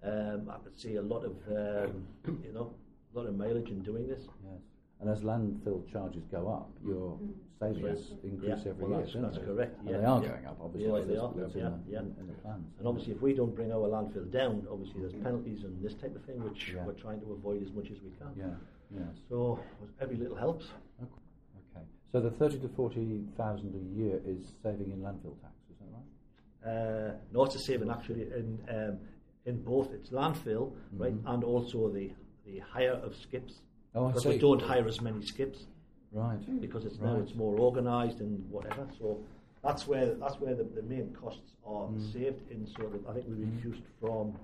Um, 0.02 0.50
I 0.50 0.58
could 0.64 0.76
see 0.80 0.96
a 0.96 1.02
lot 1.02 1.24
of, 1.24 1.36
um, 1.48 2.06
you 2.42 2.52
know, 2.52 2.74
a 3.14 3.16
lot 3.18 3.26
of 3.28 3.36
mileage 3.36 3.68
in 3.68 3.82
doing 3.82 4.08
this. 4.08 4.22
Yes. 4.42 4.60
And 5.00 5.10
as 5.10 5.20
landfill 5.20 5.90
charges 5.92 6.22
go 6.30 6.48
up, 6.48 6.70
your 6.84 7.18
savings 7.60 8.12
increase 8.22 8.64
Yeah, 8.64 8.70
every 8.70 8.84
well, 8.84 8.90
year. 8.98 9.06
that's- 9.06 9.22
that's 9.22 9.38
they? 9.38 9.44
correct, 9.44 9.78
And 9.80 9.88
yeah. 9.90 9.98
they 9.98 10.04
are 10.04 10.22
Yeah. 10.22 10.28
going 10.28 10.46
up, 10.46 10.58
obviously. 10.60 10.88
Yeah, 11.00 11.04
they 11.04 11.14
That's 11.14 11.20
are, 11.20 11.32
yeah, 11.58 11.66
in, 11.66 11.84
the, 11.84 11.90
yeah. 11.92 11.98
in, 12.00 12.16
in 12.20 12.26
the 12.28 12.32
plans. 12.34 12.66
And 12.78 12.88
obviously, 12.88 13.12
if 13.14 13.20
we 13.22 13.34
don't 13.34 13.54
bring 13.54 13.72
our 13.72 13.88
landfill 13.88 14.30
down, 14.30 14.66
obviously 14.70 15.00
there's 15.00 15.12
penalties 15.14 15.64
and 15.64 15.82
this 15.82 15.94
type 15.94 16.14
of 16.16 16.22
thing, 16.24 16.42
which 16.42 16.72
Yeah. 16.74 16.86
we're 16.86 16.92
trying 16.94 17.20
to 17.20 17.32
avoid 17.32 17.62
as 17.62 17.72
much 17.72 17.90
as 17.90 18.00
we 18.02 18.10
can. 18.12 18.32
Yeah. 18.36 18.54
Yes. 18.90 19.16
So 19.28 19.58
every 20.00 20.16
little 20.16 20.36
helps. 20.36 20.66
Okay. 21.02 21.84
So 22.12 22.20
the 22.20 22.30
thirty 22.30 22.58
to 22.60 22.68
forty 22.68 23.26
thousand 23.36 23.74
a 23.74 23.98
year 23.98 24.20
is 24.24 24.52
saving 24.62 24.92
in 24.92 25.00
landfill 25.00 25.38
tax. 25.42 25.54
Is 25.70 25.76
that 25.80 25.88
right? 25.92 27.10
Uh, 27.10 27.14
not 27.32 27.50
to 27.50 27.58
saving 27.58 27.90
actually 27.90 28.22
in 28.22 28.58
um, 28.68 28.98
in 29.46 29.62
both 29.62 29.92
its 29.92 30.10
landfill, 30.10 30.72
right, 30.96 31.14
and 31.26 31.44
also 31.44 31.88
the 31.90 32.12
the 32.46 32.58
hire 32.60 32.92
of 33.02 33.14
skips. 33.16 33.60
Oh, 33.94 34.06
I 34.06 34.08
because 34.08 34.22
see. 34.24 34.28
we 34.30 34.38
don't 34.38 34.60
hire 34.62 34.86
as 34.88 35.00
many 35.00 35.24
skips 35.24 35.66
Right. 36.12 36.60
because 36.60 36.84
it's 36.84 36.98
now 37.00 37.14
Right. 37.14 37.22
it's 37.22 37.34
more 37.34 37.58
organised 37.58 38.20
and 38.20 38.48
whatever. 38.50 38.86
So 38.98 39.20
that's 39.62 39.86
where 39.86 40.14
that's 40.14 40.40
where 40.40 40.54
the, 40.54 40.64
the 40.64 40.82
main 40.82 41.12
costs 41.14 41.52
are 41.66 41.88
Mm. 41.88 42.12
saved. 42.12 42.50
In 42.50 42.66
sort 42.66 42.94
of, 42.94 43.06
I 43.08 43.14
think 43.14 43.26
we 43.28 43.34
reduced 43.44 43.82
from 44.00 44.34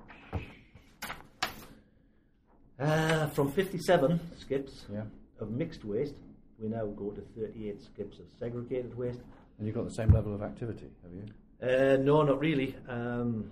uh, 2.78 3.26
from 3.28 3.50
57 3.52 4.21
skips 4.38 4.87
Yeah. 4.92 5.04
of 5.38 5.50
mixed 5.50 5.85
waste. 5.85 6.14
We 6.59 6.69
now 6.69 6.87
go 6.87 7.11
to 7.11 7.21
38 7.37 7.80
skips 7.83 8.19
of 8.19 8.26
segregated 8.38 8.97
waste. 8.97 9.21
And 9.59 9.66
you've 9.66 9.76
got 9.76 9.85
the 9.85 9.95
same 9.95 10.11
level 10.12 10.35
of 10.35 10.42
activity, 10.42 10.90
have 11.02 11.12
you? 11.12 11.25
Uh, 11.62 11.97
no, 12.02 12.23
not 12.23 12.38
really. 12.40 12.75
Um, 12.88 13.50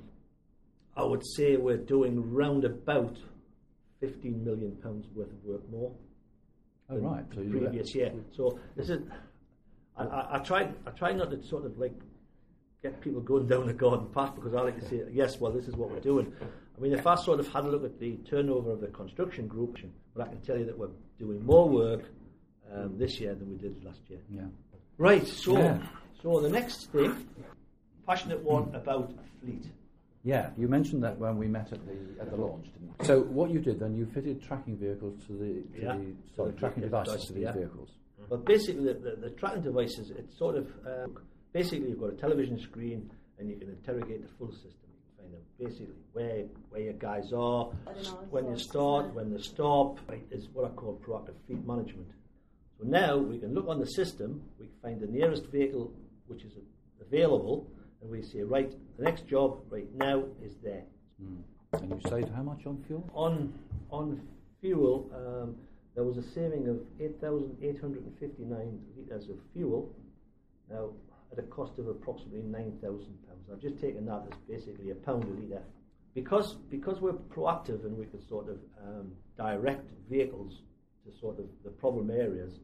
I 0.96 1.04
would 1.04 1.22
say 1.36 1.56
we're 1.56 1.76
doing 1.76 2.32
round 2.32 2.64
about 2.64 3.16
15 4.00 4.44
million 4.44 4.72
pounds 4.82 5.06
worth 5.14 5.30
of 5.30 5.44
work 5.44 5.70
more 5.70 5.92
Oh, 6.90 6.96
right. 6.98 7.24
So 7.34 7.42
previous 7.42 7.94
year. 7.94 8.12
So 8.34 8.58
this 8.76 8.88
is. 8.88 9.00
I, 9.96 10.04
I, 10.04 10.36
I 10.36 10.38
try. 10.38 10.68
I 10.86 10.90
try 10.90 11.12
not 11.12 11.30
to 11.30 11.42
sort 11.46 11.66
of 11.66 11.78
like 11.78 11.92
get 12.82 13.00
people 13.00 13.20
going 13.20 13.46
down 13.46 13.66
the 13.66 13.74
garden 13.74 14.06
path 14.14 14.34
because 14.34 14.54
I 14.54 14.62
like 14.62 14.80
to 14.80 14.88
say, 14.88 15.02
yes, 15.10 15.38
well, 15.38 15.52
this 15.52 15.66
is 15.66 15.74
what 15.76 15.90
we're 15.90 16.00
doing. 16.00 16.32
I 16.40 16.80
mean, 16.80 16.92
if 16.92 17.06
I 17.06 17.16
sort 17.16 17.40
of 17.40 17.48
had 17.52 17.64
a 17.64 17.68
look 17.68 17.84
at 17.84 17.98
the 17.98 18.16
turnover 18.18 18.70
of 18.70 18.80
the 18.80 18.86
construction 18.86 19.48
group, 19.48 19.78
but 20.14 20.26
I 20.26 20.28
can 20.30 20.40
tell 20.40 20.56
you 20.56 20.64
that 20.66 20.78
we're 20.78 20.90
doing 21.18 21.44
more 21.44 21.68
work 21.68 22.04
um, 22.72 22.96
this 22.96 23.18
year 23.18 23.34
than 23.34 23.50
we 23.50 23.56
did 23.56 23.84
last 23.84 24.00
year. 24.08 24.20
Yeah. 24.30 24.42
Right. 24.96 25.26
So, 25.26 25.58
Yeah. 25.58 25.78
so 26.22 26.40
the 26.40 26.48
next 26.48 26.90
thing, 26.92 27.28
passionate 28.06 28.42
one 28.42 28.72
about 28.74 29.12
fleet. 29.40 29.64
Yeah, 30.24 30.50
you 30.58 30.68
mentioned 30.68 31.02
that 31.04 31.18
when 31.18 31.38
we 31.38 31.46
met 31.46 31.72
at 31.72 31.80
the 31.86 32.20
at 32.20 32.30
the 32.30 32.36
launch, 32.36 32.66
didn't 32.72 32.88
you? 32.88 33.06
So 33.06 33.20
what 33.22 33.50
you 33.50 33.60
did 33.60 33.78
then, 33.78 33.96
you 33.96 34.06
fitted 34.06 34.42
tracking 34.42 34.76
vehicles 34.76 35.14
to 35.26 35.32
the 35.32 35.78
to 35.78 35.82
Yeah. 35.84 35.96
the 35.96 36.14
sorry, 36.34 36.50
the 36.52 36.58
tracking 36.58 36.82
vehicle 36.82 37.00
devices 37.04 37.26
to 37.26 37.32
these 37.32 37.42
yeah. 37.44 37.52
vehicles. 37.52 37.90
But 38.28 38.44
basically, 38.44 38.84
the, 38.84 38.94
the, 38.94 39.16
the 39.16 39.30
tracking 39.30 39.62
devices, 39.62 40.10
it's 40.10 40.36
sort 40.36 40.56
of 40.56 40.66
um, 40.86 41.18
basically 41.52 41.88
you've 41.88 42.00
got 42.00 42.12
a 42.12 42.16
television 42.16 42.58
screen 42.60 43.10
and 43.38 43.48
you 43.48 43.56
can 43.56 43.68
interrogate 43.70 44.22
the 44.22 44.34
full 44.36 44.50
system. 44.52 44.90
You 44.90 45.00
can 45.16 45.30
find 45.30 45.34
out 45.36 45.42
basically 45.58 45.94
where 46.12 46.44
where 46.70 46.82
your 46.82 46.94
guys 46.94 47.32
are, 47.32 47.66
when 48.30 48.48
you 48.48 48.58
start, 48.58 49.14
when 49.14 49.32
they 49.32 49.40
stop. 49.40 49.98
Right, 50.08 50.26
is 50.30 50.48
what 50.52 50.64
I 50.64 50.74
call 50.74 51.00
proactive 51.06 51.34
fleet 51.46 51.64
management. 51.66 52.08
So 52.78 52.84
now 52.86 53.16
we 53.16 53.38
can 53.38 53.54
look 53.54 53.66
on 53.68 53.80
the 53.80 53.86
system, 53.86 54.42
we 54.58 54.66
can 54.66 54.74
find 54.82 55.00
the 55.00 55.06
nearest 55.06 55.46
vehicle 55.46 55.92
which 56.26 56.42
is 56.42 56.52
available, 57.00 57.66
and 58.00 58.10
we 58.10 58.22
say, 58.22 58.42
right, 58.42 58.72
the 58.96 59.04
next 59.04 59.26
job 59.26 59.60
right 59.70 59.92
now 59.94 60.24
is 60.44 60.54
there. 60.62 60.84
And 61.72 61.90
you 61.90 62.00
saved 62.08 62.30
how 62.34 62.42
much 62.42 62.66
on 62.66 62.82
fuel? 62.86 63.08
On 63.12 63.52
on 63.90 64.20
fuel, 64.60 65.10
um, 65.14 65.56
there 65.94 66.04
was 66.04 66.16
a 66.16 66.22
saving 66.22 66.68
of 66.68 66.78
8,859 67.00 68.80
litres 68.96 69.28
of 69.28 69.36
fuel, 69.52 69.92
now 70.70 70.90
at 71.32 71.38
a 71.38 71.42
cost 71.42 71.78
of 71.78 71.88
approximately 71.88 72.40
£9,000. 72.40 73.06
I've 73.52 73.60
just 73.60 73.80
taken 73.80 74.06
that 74.06 74.26
as 74.30 74.38
basically 74.48 74.90
a 74.90 74.94
pound 74.94 75.24
a 75.24 75.26
litre. 75.26 75.62
Because, 76.14 76.54
because 76.70 77.00
we're 77.00 77.12
proactive 77.12 77.84
and 77.84 77.96
we 77.96 78.06
can 78.06 78.26
sort 78.26 78.48
of 78.48 78.58
um, 78.82 79.12
direct 79.36 79.88
vehicles 80.10 80.62
to 81.04 81.18
sort 81.18 81.38
of 81.38 81.46
the 81.64 81.70
problem 81.70 82.10
areas, 82.10 82.60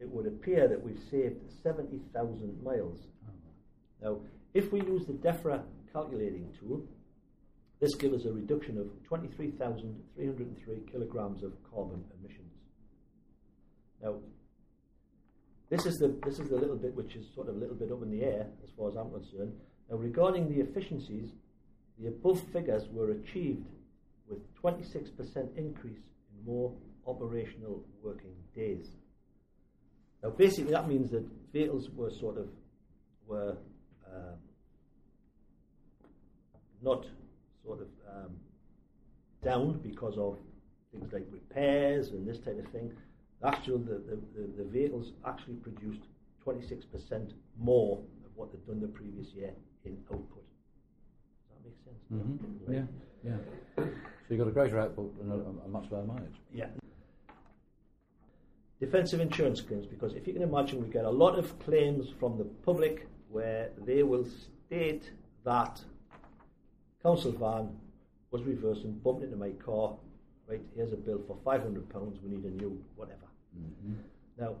it 0.00 0.08
would 0.08 0.26
appear 0.26 0.68
that 0.68 0.82
we've 0.82 1.00
saved 1.10 1.40
70,000 1.62 2.62
miles. 2.62 2.98
Now, 4.02 4.18
if 4.56 4.72
we 4.72 4.80
use 4.80 5.04
the 5.04 5.12
DEFRA 5.12 5.62
calculating 5.92 6.50
tool, 6.58 6.82
this 7.78 7.94
gives 7.94 8.14
us 8.14 8.24
a 8.24 8.32
reduction 8.32 8.78
of 8.78 8.86
23,303 9.04 10.76
kilograms 10.90 11.42
of 11.42 11.52
carbon 11.70 12.02
emissions. 12.18 12.54
Now, 14.02 14.14
this 15.68 15.84
is 15.84 15.96
the 15.96 16.08
this 16.24 16.38
is 16.38 16.48
the 16.48 16.56
little 16.56 16.76
bit 16.76 16.94
which 16.94 17.16
is 17.16 17.26
sort 17.34 17.48
of 17.48 17.56
a 17.56 17.58
little 17.58 17.74
bit 17.74 17.92
up 17.92 18.02
in 18.02 18.10
the 18.10 18.24
air 18.24 18.46
as 18.64 18.70
far 18.78 18.88
as 18.88 18.96
I'm 18.96 19.10
concerned. 19.10 19.52
Now, 19.90 19.96
regarding 19.96 20.48
the 20.48 20.62
efficiencies, 20.62 21.32
the 21.98 22.08
above 22.08 22.40
figures 22.52 22.84
were 22.90 23.10
achieved 23.10 23.66
with 24.26 24.38
26% 24.62 25.56
increase 25.56 25.98
in 25.98 26.44
more 26.46 26.72
operational 27.06 27.84
working 28.02 28.34
days. 28.54 28.86
Now, 30.22 30.30
basically, 30.30 30.72
that 30.72 30.88
means 30.88 31.10
that 31.10 31.26
vehicles 31.52 31.90
were 31.90 32.10
sort 32.10 32.38
of 32.38 32.48
were 33.26 33.56
um, 34.14 34.38
not 36.82 37.06
sort 37.64 37.80
of 37.80 37.88
um, 38.08 38.36
down 39.44 39.80
because 39.82 40.16
of 40.18 40.38
things 40.92 41.12
like 41.12 41.26
repairs 41.30 42.08
and 42.08 42.26
this 42.26 42.38
type 42.38 42.58
of 42.58 42.70
thing. 42.72 42.92
Actually, 43.44 43.82
the, 43.84 44.02
the, 44.08 44.18
the, 44.34 44.64
the 44.64 44.64
vehicles 44.64 45.12
actually 45.26 45.54
produced 45.54 46.00
26% 46.46 47.32
more 47.58 47.98
of 48.24 48.30
what 48.34 48.50
they'd 48.52 48.66
done 48.66 48.80
the 48.80 48.88
previous 48.88 49.28
year 49.34 49.52
in 49.84 49.96
output. 50.12 50.44
Does 51.48 51.50
that 51.50 51.64
make 51.64 51.76
sense? 51.84 52.02
Mm-hmm. 52.12 52.72
Right. 52.72 52.84
Yeah, 53.24 53.32
yeah. 53.78 53.84
So 54.28 54.34
you 54.34 54.38
got 54.38 54.48
a 54.48 54.52
greater 54.52 54.80
output 54.80 55.14
and 55.20 55.32
a, 55.32 55.64
a 55.64 55.68
much 55.68 55.86
lower 55.90 56.04
mileage. 56.04 56.40
Yeah. 56.52 56.66
Defensive 58.80 59.20
insurance 59.20 59.60
claims, 59.60 59.86
because 59.86 60.12
if 60.14 60.26
you 60.26 60.32
can 60.32 60.42
imagine, 60.42 60.82
we 60.82 60.88
get 60.88 61.04
a 61.04 61.10
lot 61.10 61.38
of 61.38 61.58
claims 61.60 62.06
from 62.18 62.36
the 62.36 62.44
public 62.44 63.08
where 63.36 63.70
they 63.84 64.02
will 64.02 64.26
state 64.66 65.04
that 65.44 65.74
council 67.02 67.32
van 67.32 67.64
was 68.30 68.42
reversed 68.44 68.82
and 68.84 69.02
bumped 69.04 69.22
into 69.22 69.36
my 69.36 69.50
car. 69.66 69.96
Right, 70.48 70.62
here's 70.74 70.92
a 70.92 70.96
bill 70.96 71.20
for 71.26 71.36
five 71.44 71.60
hundred 71.62 71.88
pounds. 71.90 72.18
We 72.22 72.30
need 72.34 72.44
a 72.44 72.54
new 72.62 72.72
whatever. 72.94 73.28
Now, 74.38 74.56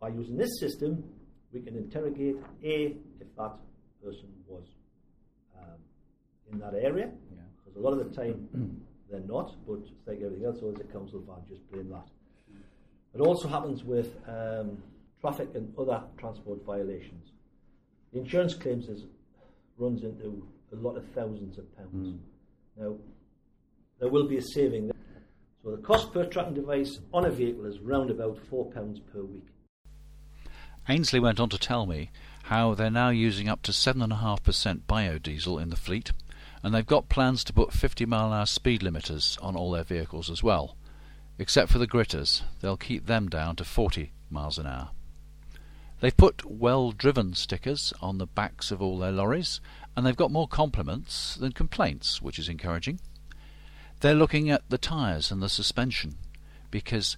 by 0.00 0.08
using 0.08 0.36
this 0.36 0.52
system, 0.58 1.04
we 1.52 1.60
can 1.60 1.74
interrogate 1.76 2.36
a 2.62 2.96
if 3.22 3.28
that 3.40 3.54
person 4.04 4.28
was 4.46 4.64
um, 5.58 5.78
in 6.50 6.58
that 6.58 6.74
area, 6.74 7.06
Yeah. 7.36 7.42
because 7.56 7.76
a 7.80 7.82
lot 7.86 7.92
of 7.96 8.00
the 8.04 8.14
time 8.22 8.36
they're 9.10 9.20
not, 9.36 9.54
but 9.66 9.74
it's 9.80 9.90
like 10.06 10.20
everything 10.24 10.44
else, 10.46 10.58
so 10.60 10.68
it's 10.70 10.80
a 10.80 10.84
council 10.96 11.20
van, 11.26 11.36
just 11.48 11.62
blame 11.70 11.88
that. 11.90 12.08
It 13.14 13.20
also 13.20 13.46
happens 13.48 13.84
with 13.84 14.10
um, 14.26 14.82
traffic 15.20 15.48
and 15.54 15.72
other 15.78 16.02
transport 16.18 16.64
violations. 16.64 17.26
The 18.14 18.20
insurance 18.20 18.54
claims 18.54 18.88
is, 18.88 19.02
runs 19.76 20.04
into 20.04 20.46
a 20.72 20.76
lot 20.76 20.96
of 20.96 21.04
thousands 21.16 21.58
of 21.58 21.76
pounds. 21.76 21.90
Hmm. 21.92 22.80
Now, 22.80 22.94
there 23.98 24.08
will 24.08 24.28
be 24.28 24.36
a 24.36 24.42
saving. 24.42 24.86
there. 24.86 24.96
So 25.64 25.72
the 25.72 25.82
cost 25.82 26.12
per 26.12 26.24
tracking 26.26 26.54
device 26.54 27.00
on 27.12 27.24
a 27.24 27.30
vehicle 27.30 27.66
is 27.66 27.80
round 27.80 28.10
about 28.10 28.38
£4 28.48 28.72
per 29.12 29.22
week. 29.22 29.48
Ainsley 30.88 31.18
went 31.18 31.40
on 31.40 31.48
to 31.48 31.58
tell 31.58 31.86
me 31.86 32.12
how 32.44 32.74
they're 32.74 32.88
now 32.88 33.08
using 33.08 33.48
up 33.48 33.62
to 33.62 33.72
7.5% 33.72 34.82
biodiesel 34.88 35.60
in 35.60 35.70
the 35.70 35.76
fleet, 35.76 36.12
and 36.62 36.72
they've 36.72 36.86
got 36.86 37.08
plans 37.08 37.42
to 37.42 37.52
put 37.52 37.72
50 37.72 38.06
mile 38.06 38.28
an 38.28 38.34
hour 38.34 38.46
speed 38.46 38.82
limiters 38.82 39.42
on 39.42 39.56
all 39.56 39.72
their 39.72 39.82
vehicles 39.82 40.30
as 40.30 40.40
well. 40.40 40.76
Except 41.36 41.68
for 41.68 41.78
the 41.78 41.88
gritters, 41.88 42.42
they'll 42.60 42.76
keep 42.76 43.06
them 43.06 43.28
down 43.28 43.56
to 43.56 43.64
40 43.64 44.12
miles 44.30 44.56
an 44.56 44.66
hour. 44.66 44.90
They've 46.04 46.14
put 46.14 46.44
well 46.44 46.92
driven 46.92 47.32
stickers 47.32 47.94
on 48.02 48.18
the 48.18 48.26
backs 48.26 48.70
of 48.70 48.82
all 48.82 48.98
their 48.98 49.10
lorries, 49.10 49.62
and 49.96 50.04
they've 50.04 50.14
got 50.14 50.30
more 50.30 50.46
compliments 50.46 51.34
than 51.34 51.52
complaints, 51.52 52.20
which 52.20 52.38
is 52.38 52.46
encouraging. 52.46 53.00
They're 54.00 54.14
looking 54.14 54.50
at 54.50 54.68
the 54.68 54.76
tyres 54.76 55.30
and 55.30 55.42
the 55.42 55.48
suspension 55.48 56.18
because 56.70 57.16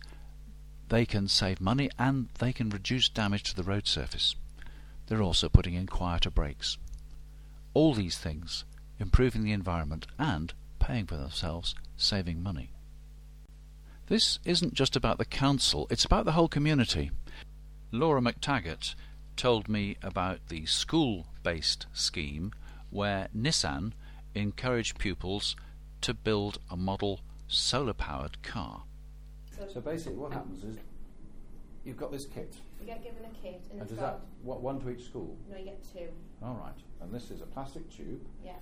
they 0.89 1.05
can 1.05 1.27
save 1.27 1.61
money 1.61 1.91
and 1.99 2.29
they 2.39 2.53
can 2.53 2.71
reduce 2.71 3.09
damage 3.09 3.43
to 3.43 3.57
the 3.57 3.65
road 3.65 3.89
surface. 3.89 4.37
They're 5.09 5.21
also 5.21 5.49
putting 5.49 5.75
in 5.75 5.89
quieter 5.89 6.31
brakes. 6.31 6.79
All 7.75 7.93
these 7.93 8.17
things 8.17 8.65
improving 9.01 9.43
the 9.43 9.51
environment 9.51 10.07
and 10.17 10.55
paying 10.79 11.07
for 11.07 11.17
themselves, 11.17 11.75
saving 11.97 12.41
money. 12.41 12.71
This 14.07 14.39
isn't 14.45 14.75
just 14.75 14.95
about 14.95 15.19
the 15.19 15.25
council, 15.25 15.89
it's 15.91 16.05
about 16.05 16.25
the 16.25 16.39
whole 16.39 16.47
community. 16.47 17.11
Laura 17.93 18.21
McTaggart 18.21 18.95
told 19.37 19.69
me 19.69 19.97
about 20.03 20.41
the 20.49 20.67
school 20.67 21.27
based 21.43 21.87
scheme 21.93 22.53
where 22.91 23.29
Nissan 23.37 23.93
encouraged 24.35 24.99
pupils 24.99 25.57
to 26.01 26.15
build 26.15 26.59
a 26.71 26.77
model 26.77 27.21
solar 27.49 27.93
powered 27.93 28.43
car. 28.43 28.83
So 29.73 29.81
basically, 29.81 30.17
what 30.19 30.33
happens 30.33 30.65
is 30.65 30.77
you've 31.85 31.97
got 31.97 32.13
this 32.13 32.27
kit. 32.27 32.55
You 32.81 32.87
get 32.87 33.03
given 33.03 33.25
a 33.25 33.43
kit, 33.43 33.63
and, 33.71 33.81
And 33.81 33.83
it's 33.83 33.91
does 33.91 34.01
that 34.01 34.21
what 34.43 34.61
one 34.61 34.81
to 34.81 34.91
each 34.91 35.05
school? 35.05 35.37
no, 35.51 35.57
you 35.57 35.65
get 35.65 35.83
two. 35.93 36.09
All 36.43 36.55
right. 36.55 36.77
And 37.01 37.13
this 37.13 37.31
is 37.31 37.41
a 37.41 37.47
plastic 37.47 37.89
tube, 37.91 38.21
Yeah, 38.45 38.53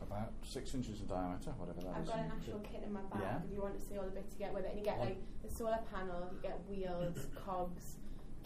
about 0.00 0.32
six 0.44 0.74
inches 0.74 1.00
in 1.00 1.06
diameter, 1.06 1.50
whatever 1.58 1.80
that 1.82 1.96
I've 1.96 2.02
is. 2.04 2.08
got 2.08 2.18
an 2.18 2.32
actual 2.34 2.60
kit 2.60 2.82
in 2.86 2.92
my 2.92 3.00
bag. 3.12 3.20
Yeah. 3.22 3.38
If 3.44 3.52
you 3.52 3.60
want 3.60 3.78
to 3.78 3.84
see 3.84 3.98
all 3.98 4.04
the 4.04 4.10
bits 4.10 4.34
you 4.38 4.46
get 4.46 4.54
with 4.54 4.64
it, 4.64 4.70
and 4.70 4.78
you 4.78 4.84
get 4.84 4.98
like 5.00 5.18
the 5.42 5.54
solar 5.54 5.80
panel, 5.92 6.30
you 6.32 6.38
get 6.42 6.58
wheels, 6.68 7.26
cogs, 7.44 7.96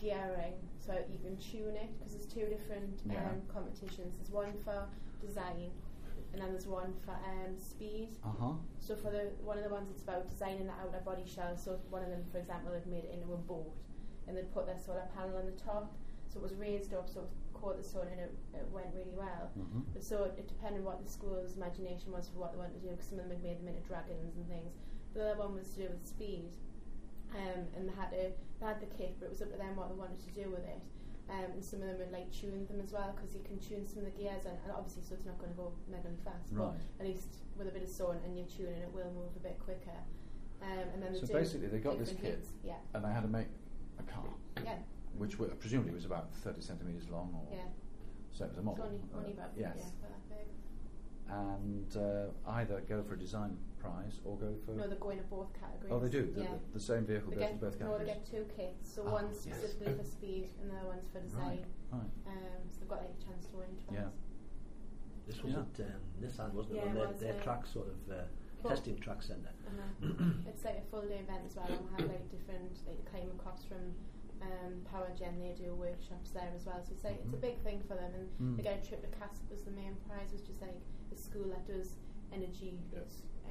gearing, 0.06 0.54
so 0.85 0.92
you 1.11 1.18
can 1.23 1.37
tune 1.38 1.76
it 1.78 1.88
because 1.97 2.12
there's 2.12 2.26
two 2.26 2.47
different 2.47 3.00
Yeah. 3.06 3.23
um, 3.30 3.42
competitions. 3.47 4.14
There's 4.18 4.30
one 4.35 4.52
for 4.64 4.87
design, 5.21 5.71
and 6.32 6.42
then 6.42 6.50
there's 6.50 6.66
one 6.66 6.92
for 7.06 7.12
um, 7.12 7.56
speed. 7.59 8.09
Uh 8.25 8.32
huh. 8.38 8.52
So 8.80 8.97
for 8.97 9.11
the 9.11 9.30
one 9.44 9.56
of 9.59 9.64
the 9.64 9.71
ones 9.71 9.88
it's 9.90 10.02
about 10.02 10.28
designing 10.28 10.66
the 10.66 10.73
outer 10.82 11.00
body 11.04 11.25
shell. 11.25 11.56
So 11.56 11.78
one 11.90 12.02
of 12.02 12.11
them, 12.11 12.25
for 12.32 12.38
example, 12.38 12.73
they've 12.73 12.87
made 12.87 13.04
it 13.04 13.14
into 13.14 13.32
a 13.32 13.37
boat, 13.37 13.71
and 14.26 14.37
they'd 14.37 14.52
put 14.52 14.66
their 14.66 14.78
solar 14.78 15.06
panel 15.14 15.37
on 15.38 15.47
the 15.47 15.52
top, 15.71 15.94
so 16.28 16.40
it 16.40 16.42
was 16.42 16.54
raised 16.54 16.92
up, 16.94 17.09
so 17.09 17.21
it 17.21 17.30
caught 17.54 17.76
the 17.76 17.82
sun, 17.85 18.09
and 18.11 18.18
it, 18.21 18.35
it 18.54 18.66
went 18.73 18.88
really 18.94 19.14
well. 19.14 19.50
Mhm. 19.56 19.85
But 19.94 20.02
so 20.02 20.25
it, 20.25 20.35
it 20.37 20.49
depended 20.49 20.82
what 20.85 20.99
the 21.04 21.09
school's 21.09 21.54
imagination 21.56 22.11
was 22.11 22.26
for 22.28 22.38
what 22.40 22.52
they 22.52 22.59
wanted 22.59 22.75
to 22.75 22.80
do. 22.80 22.90
Because 22.90 23.06
some 23.06 23.21
of 23.21 23.28
them 23.28 23.38
had 23.38 23.42
made 23.44 23.59
them 23.61 23.68
into 23.68 23.87
dragons 23.87 24.35
and 24.37 24.49
things. 24.49 24.75
The 25.14 25.30
other 25.30 25.38
one 25.38 25.54
was 25.54 25.68
to 25.75 25.82
do 25.87 25.88
with 25.94 26.04
speed, 26.06 26.50
um, 27.35 27.65
and 27.77 27.89
they 27.89 27.95
had 27.95 28.11
to 28.11 28.31
they 28.61 28.67
had 28.67 28.81
the 28.81 28.87
kit, 28.97 29.17
but 29.19 29.27
it 29.27 29.31
was 29.33 29.43
up 29.43 29.51
to 29.53 29.59
them 29.59 29.75
what 29.77 29.89
they 29.89 29.95
wanted 29.97 30.21
to 30.21 30.31
do 30.33 30.51
with 30.51 30.65
it. 30.65 30.81
Um, 31.31 31.55
and 31.55 31.65
some 31.65 31.81
of 31.81 31.89
them 31.89 31.99
would 31.99 32.12
like 32.12 32.31
tune 32.35 32.67
them 32.67 32.81
as 32.83 32.93
well 32.93 33.15
because 33.17 33.33
you 33.35 33.41
can 33.47 33.57
tune 33.59 33.87
some 33.87 34.05
of 34.05 34.11
the 34.11 34.17
gears 34.21 34.45
and, 34.45 34.59
and 34.67 34.73
obviously 34.75 35.03
so 35.07 35.15
it's 35.15 35.25
not 35.25 35.39
going 35.39 35.51
to 35.55 35.57
go 35.57 35.73
mega 35.89 36.11
fast 36.27 36.51
Right. 36.53 36.75
but 36.99 37.07
at 37.07 37.07
least 37.09 37.39
with 37.57 37.69
a 37.69 37.71
bit 37.71 37.85
of 37.85 37.89
sun 37.89 38.19
and 38.27 38.37
you're 38.37 38.51
tuning 38.51 38.83
it 38.83 38.91
will 38.93 39.09
move 39.15 39.31
a 39.37 39.41
bit 39.41 39.57
quicker 39.62 39.97
um, 40.61 40.85
and 40.93 41.01
then 41.01 41.15
So 41.15 41.25
they 41.25 41.33
basically 41.33 41.69
they 41.69 41.79
got 41.79 41.97
this 41.99 42.11
kit. 42.11 42.43
heats. 42.43 42.51
yeah 42.67 42.83
And 42.93 43.05
they 43.05 43.09
had 43.09 43.23
to 43.23 43.29
make 43.31 43.47
a 43.99 44.03
car, 44.03 44.27
yeah 44.65 44.77
which 45.17 45.39
wa- 45.39 45.47
presumably 45.59 45.93
was 45.95 46.05
about 46.05 46.35
30 46.43 46.61
centimetres 46.61 47.09
long, 47.09 47.33
or 47.33 47.47
yeah 47.55 47.71
so 48.33 48.45
it 48.45 48.49
was 48.51 48.59
a 48.59 48.62
model. 48.62 48.85
only, 48.85 49.01
uh, 49.15 49.19
only 49.19 49.33
about 49.33 49.51
yes. 49.57 49.73
yeah 49.79 49.89
about 50.03 50.11
that 50.11 50.29
big 50.29 50.49
And 51.31 51.97
uh, 51.97 52.51
either 52.61 52.83
go 52.89 53.01
for 53.03 53.15
a 53.15 53.19
design 53.19 53.57
prize 53.83 54.21
or 54.25 54.37
go 54.39 54.55
for. 54.65 54.73
no 54.73 54.87
they're 54.87 54.99
going 54.99 55.19
to 55.19 55.25
both 55.25 55.51
categories 55.59 55.91
oh, 55.93 55.99
they 55.99 56.09
do. 56.09 56.31
The, 56.35 56.43
yeah 56.43 56.55
the, 56.73 56.79
the 56.79 56.85
same 56.85 57.05
vehicle 57.05 57.31
They 57.31 57.37
goes 57.37 57.45
get, 57.51 57.59
to 57.61 57.65
both 57.67 57.79
categories. 57.79 58.01
no, 58.01 58.07
they 58.07 58.12
get 58.15 58.31
two 58.31 58.45
kits. 58.57 58.85
So 58.95 59.03
Ah, 59.07 59.12
one's 59.19 59.45
yes. 59.47 59.57
specifically 59.59 59.95
for 59.99 60.05
speed, 60.07 60.45
and 60.62 60.71
the 60.71 60.77
other 60.79 60.89
one's 60.95 61.09
for 61.12 61.21
design. 61.21 61.67
Right. 61.91 62.12
Um, 62.31 62.62
so 62.71 62.77
they've 62.81 62.89
got 62.89 63.01
like 63.03 63.15
a 63.19 63.25
chance 63.27 63.47
to 63.51 63.57
win 63.59 63.73
twice. 63.85 63.99
Yeah. 63.99 64.11
This 65.27 65.43
was 65.43 65.53
Yeah. 65.53 65.67
at 65.67 65.75
um, 65.91 66.01
Nissan, 66.23 66.51
wasn't 66.55 66.77
Yeah, 66.77 66.83
it? 66.83 66.89
On 66.89 66.97
it 66.97 66.99
their, 66.99 67.09
was, 67.09 67.21
their 67.21 67.37
uh, 67.39 67.43
track 67.45 67.62
sort 67.67 67.89
of 67.91 67.99
uh, 68.11 68.69
testing 68.69 68.97
track 68.99 69.23
centre. 69.23 69.51
Uh-huh. 69.73 70.49
it's 70.51 70.65
like 70.65 70.77
a 70.79 70.87
full 70.91 71.03
day 71.09 71.25
event 71.25 71.43
as 71.47 71.57
well. 71.57 71.65
And 71.67 71.81
we'll 71.81 71.97
have 71.99 72.09
like 72.12 72.29
different 72.31 72.77
like 72.87 73.01
the 73.11 73.31
across 73.39 73.65
from 73.65 73.95
um, 74.43 74.73
Power 74.91 75.09
Gen. 75.19 75.39
They 75.41 75.55
do 75.57 75.73
workshops 75.75 76.31
there 76.31 76.51
as 76.55 76.67
well. 76.67 76.81
So 76.85 76.93
it's 76.93 77.05
like 77.05 77.19
it's 77.25 77.33
a 77.33 77.37
Mhm. 77.37 77.41
big 77.49 77.57
thing 77.65 77.81
for 77.89 77.95
them, 77.95 78.12
and 78.15 78.27
Mm. 78.39 78.57
they 78.57 78.62
get 78.62 78.85
a 78.85 78.87
trip 78.87 79.01
to 79.03 79.11
CASP 79.18 79.42
as 79.53 79.62
the 79.64 79.71
main 79.71 79.95
prize, 80.07 80.31
which 80.33 80.49
is 80.51 80.61
like 80.61 80.77
a 81.12 81.16
school 81.16 81.49
that 81.55 81.64
does 81.66 81.97
energy 82.33 82.79
Yeah. 82.92 83.01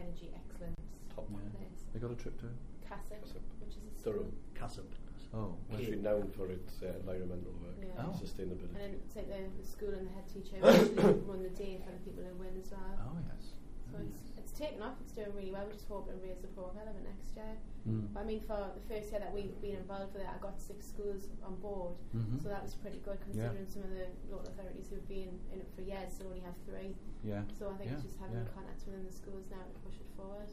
energy 0.02 0.32
excellence. 0.36 0.76
Top. 1.16 1.28
Yeah. 1.32 1.38
Place. 1.58 1.86
They 1.94 2.00
got 2.00 2.12
a 2.12 2.16
trip 2.16 2.38
to. 2.42 2.48
CASP, 2.88 3.10
CASP. 3.22 3.36
which 3.62 3.76
is 3.78 3.86
a 3.88 3.94
school. 4.00 4.14
Durham. 4.14 4.32
Cassop. 4.56 4.90
Oh, 5.34 5.56
It's 5.72 5.80
Okay. 5.80 5.92
renowned 5.96 6.34
for 6.36 6.52
its 6.52 6.84
uh, 6.84 6.92
environmental 7.00 7.54
work, 7.64 7.80
Yeah. 7.80 8.04
Oh. 8.04 8.12
sustainability. 8.20 8.76
And 8.76 8.84
then 8.84 8.94
it's 9.00 9.16
like 9.16 9.30
the, 9.32 9.48
the 9.48 9.64
school 9.64 9.94
and 9.96 10.04
the 10.08 10.12
head 10.12 10.28
teacher 10.28 10.60
who 10.60 10.68
actually 10.68 11.24
run 11.24 11.40
the 11.44 11.56
day 11.56 11.80
for 11.80 11.92
the 11.96 12.02
people 12.04 12.24
who 12.28 12.36
win 12.36 12.52
as 12.60 12.68
well. 12.72 13.00
Oh 13.00 13.16
yes. 13.32 13.56
So 13.92 13.96
it's, 14.04 14.20
it's 14.38 14.52
taken 14.52 14.82
off, 14.84 15.00
it's 15.00 15.12
doing 15.16 15.32
really 15.36 15.52
well. 15.56 15.64
We 15.68 15.72
just 15.74 15.88
hope 15.88 16.08
it'll 16.12 16.20
raise 16.20 16.40
the 16.44 16.52
profile 16.52 16.84
of 16.84 16.96
it 17.00 17.04
next 17.08 17.32
year. 17.36 17.56
Mm. 17.88 18.16
I 18.16 18.24
mean, 18.24 18.40
for 18.42 18.70
the 18.78 18.82
first 18.94 19.10
year 19.12 19.20
that 19.20 19.34
we've 19.34 19.60
been 19.62 19.78
involved 19.78 20.14
with 20.14 20.22
it, 20.22 20.28
I 20.30 20.38
got 20.38 20.60
six 20.62 20.86
schools 20.88 21.30
on 21.44 21.56
board. 21.56 21.96
Mhm. 22.16 22.40
So 22.44 22.50
that 22.50 22.62
was 22.62 22.76
pretty 22.76 23.00
good 23.00 23.20
considering 23.22 23.66
some 23.66 23.82
of 23.84 23.90
the 23.90 24.08
local 24.30 24.50
authorities 24.50 24.88
who've 24.90 25.08
been 25.10 25.40
in 25.52 25.62
it 25.62 25.68
for 25.76 25.82
years 25.82 26.14
still 26.14 26.28
only 26.28 26.42
have 26.42 26.56
three. 26.68 26.96
Yeah. 27.24 27.42
So 27.58 27.70
I 27.70 27.74
think 27.78 27.90
Yeah, 27.90 27.96
it's 27.98 28.04
just 28.04 28.20
having 28.20 28.38
yeah. 28.38 28.46
contacts 28.54 28.86
within 28.86 29.04
the 29.06 29.12
schools 29.12 29.50
now 29.50 29.64
to 29.66 29.80
push 29.86 29.96
it 30.00 30.06
forward. 30.16 30.50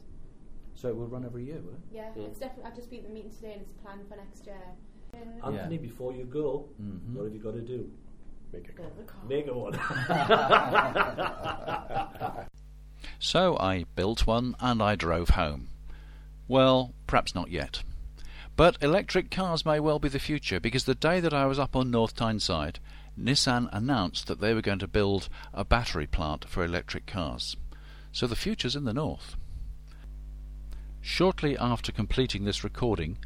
So 0.73 0.89
it 0.89 0.95
will 0.95 1.07
run 1.07 1.23
every 1.23 1.43
year, 1.45 1.61
will 1.61 1.73
it? 1.73 1.81
Yeah, 1.91 2.11
Mm. 2.13 2.25
it's 2.27 2.39
definitely. 2.39 2.63
I've 2.71 2.75
just 2.75 2.89
been 2.89 3.01
at 3.01 3.07
the 3.09 3.13
meeting 3.13 3.31
today 3.31 3.53
and 3.53 3.61
it's 3.61 3.73
planned 3.73 4.07
for 4.07 4.15
next 4.15 4.45
year. 4.47 4.75
Anthony, 5.43 5.77
before 5.77 6.13
you 6.13 6.25
go, 6.25 6.69
Mhm. 6.81 7.13
what 7.13 7.25
have 7.25 7.33
you 7.33 7.39
got 7.41 7.53
to 7.53 7.61
do? 7.61 7.91
Make 8.51 8.69
a 8.69 8.73
build 8.73 8.97
the 8.97 9.03
car. 9.03 9.23
Make 9.25 9.47
a 9.47 9.53
one. 9.53 9.73
So 13.21 13.57
I 13.59 13.83
built 13.95 14.25
one 14.25 14.55
and 14.61 14.81
I 14.81 14.95
drove 14.95 15.31
home. 15.31 15.67
Well, 16.49 16.95
perhaps 17.05 17.35
not 17.35 17.51
yet. 17.51 17.83
But 18.57 18.81
electric 18.81 19.29
cars 19.29 19.65
may 19.65 19.79
well 19.79 19.99
be 19.99 20.09
the 20.09 20.19
future 20.19 20.59
because 20.59 20.83
the 20.83 20.95
day 20.95 21.19
that 21.19 21.33
I 21.33 21.45
was 21.45 21.59
up 21.59 21.75
on 21.75 21.91
North 21.91 22.15
Tyneside, 22.15 22.79
Nissan 23.17 23.69
announced 23.71 24.25
that 24.27 24.41
they 24.41 24.55
were 24.55 24.61
going 24.61 24.79
to 24.79 24.87
build 24.87 25.29
a 25.53 25.63
battery 25.63 26.07
plant 26.07 26.45
for 26.49 26.65
electric 26.65 27.05
cars. 27.05 27.55
So 28.11 28.25
the 28.25 28.35
future's 28.35 28.75
in 28.75 28.85
the 28.85 28.93
north. 28.93 29.37
Shortly 31.01 31.55
after 31.55 31.91
completing 31.91 32.43
this 32.43 32.63
recording, 32.63 33.19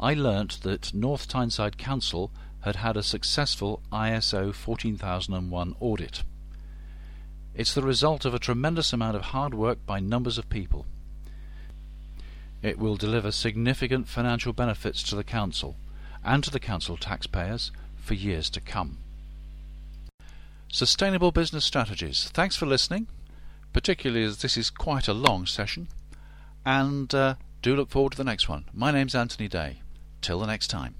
I 0.00 0.14
learnt 0.14 0.62
that 0.62 0.92
North 0.92 1.28
Tyneside 1.28 1.78
Council 1.78 2.32
had 2.62 2.76
had 2.76 2.96
a 2.96 3.04
successful 3.04 3.82
ISO 3.92 4.52
14001 4.52 5.76
audit. 5.78 6.24
It's 7.54 7.72
the 7.72 7.82
result 7.82 8.24
of 8.24 8.34
a 8.34 8.40
tremendous 8.40 8.92
amount 8.92 9.14
of 9.16 9.22
hard 9.26 9.54
work 9.54 9.86
by 9.86 10.00
numbers 10.00 10.38
of 10.38 10.50
people. 10.50 10.86
It 12.64 12.78
will 12.78 12.96
deliver 12.96 13.30
significant 13.30 14.08
financial 14.08 14.54
benefits 14.54 15.02
to 15.02 15.16
the 15.16 15.22
Council 15.22 15.76
and 16.24 16.42
to 16.42 16.50
the 16.50 16.58
Council 16.58 16.96
taxpayers 16.96 17.70
for 17.94 18.14
years 18.14 18.48
to 18.48 18.60
come. 18.60 18.96
Sustainable 20.72 21.30
Business 21.30 21.66
Strategies. 21.66 22.30
Thanks 22.32 22.56
for 22.56 22.64
listening, 22.64 23.06
particularly 23.74 24.24
as 24.24 24.38
this 24.38 24.56
is 24.56 24.70
quite 24.70 25.08
a 25.08 25.12
long 25.12 25.44
session, 25.44 25.88
and 26.64 27.14
uh, 27.14 27.34
do 27.60 27.76
look 27.76 27.90
forward 27.90 28.12
to 28.12 28.16
the 28.16 28.24
next 28.24 28.48
one. 28.48 28.64
My 28.72 28.90
name's 28.90 29.14
Anthony 29.14 29.46
Day. 29.46 29.82
Till 30.22 30.40
the 30.40 30.46
next 30.46 30.68
time. 30.68 30.94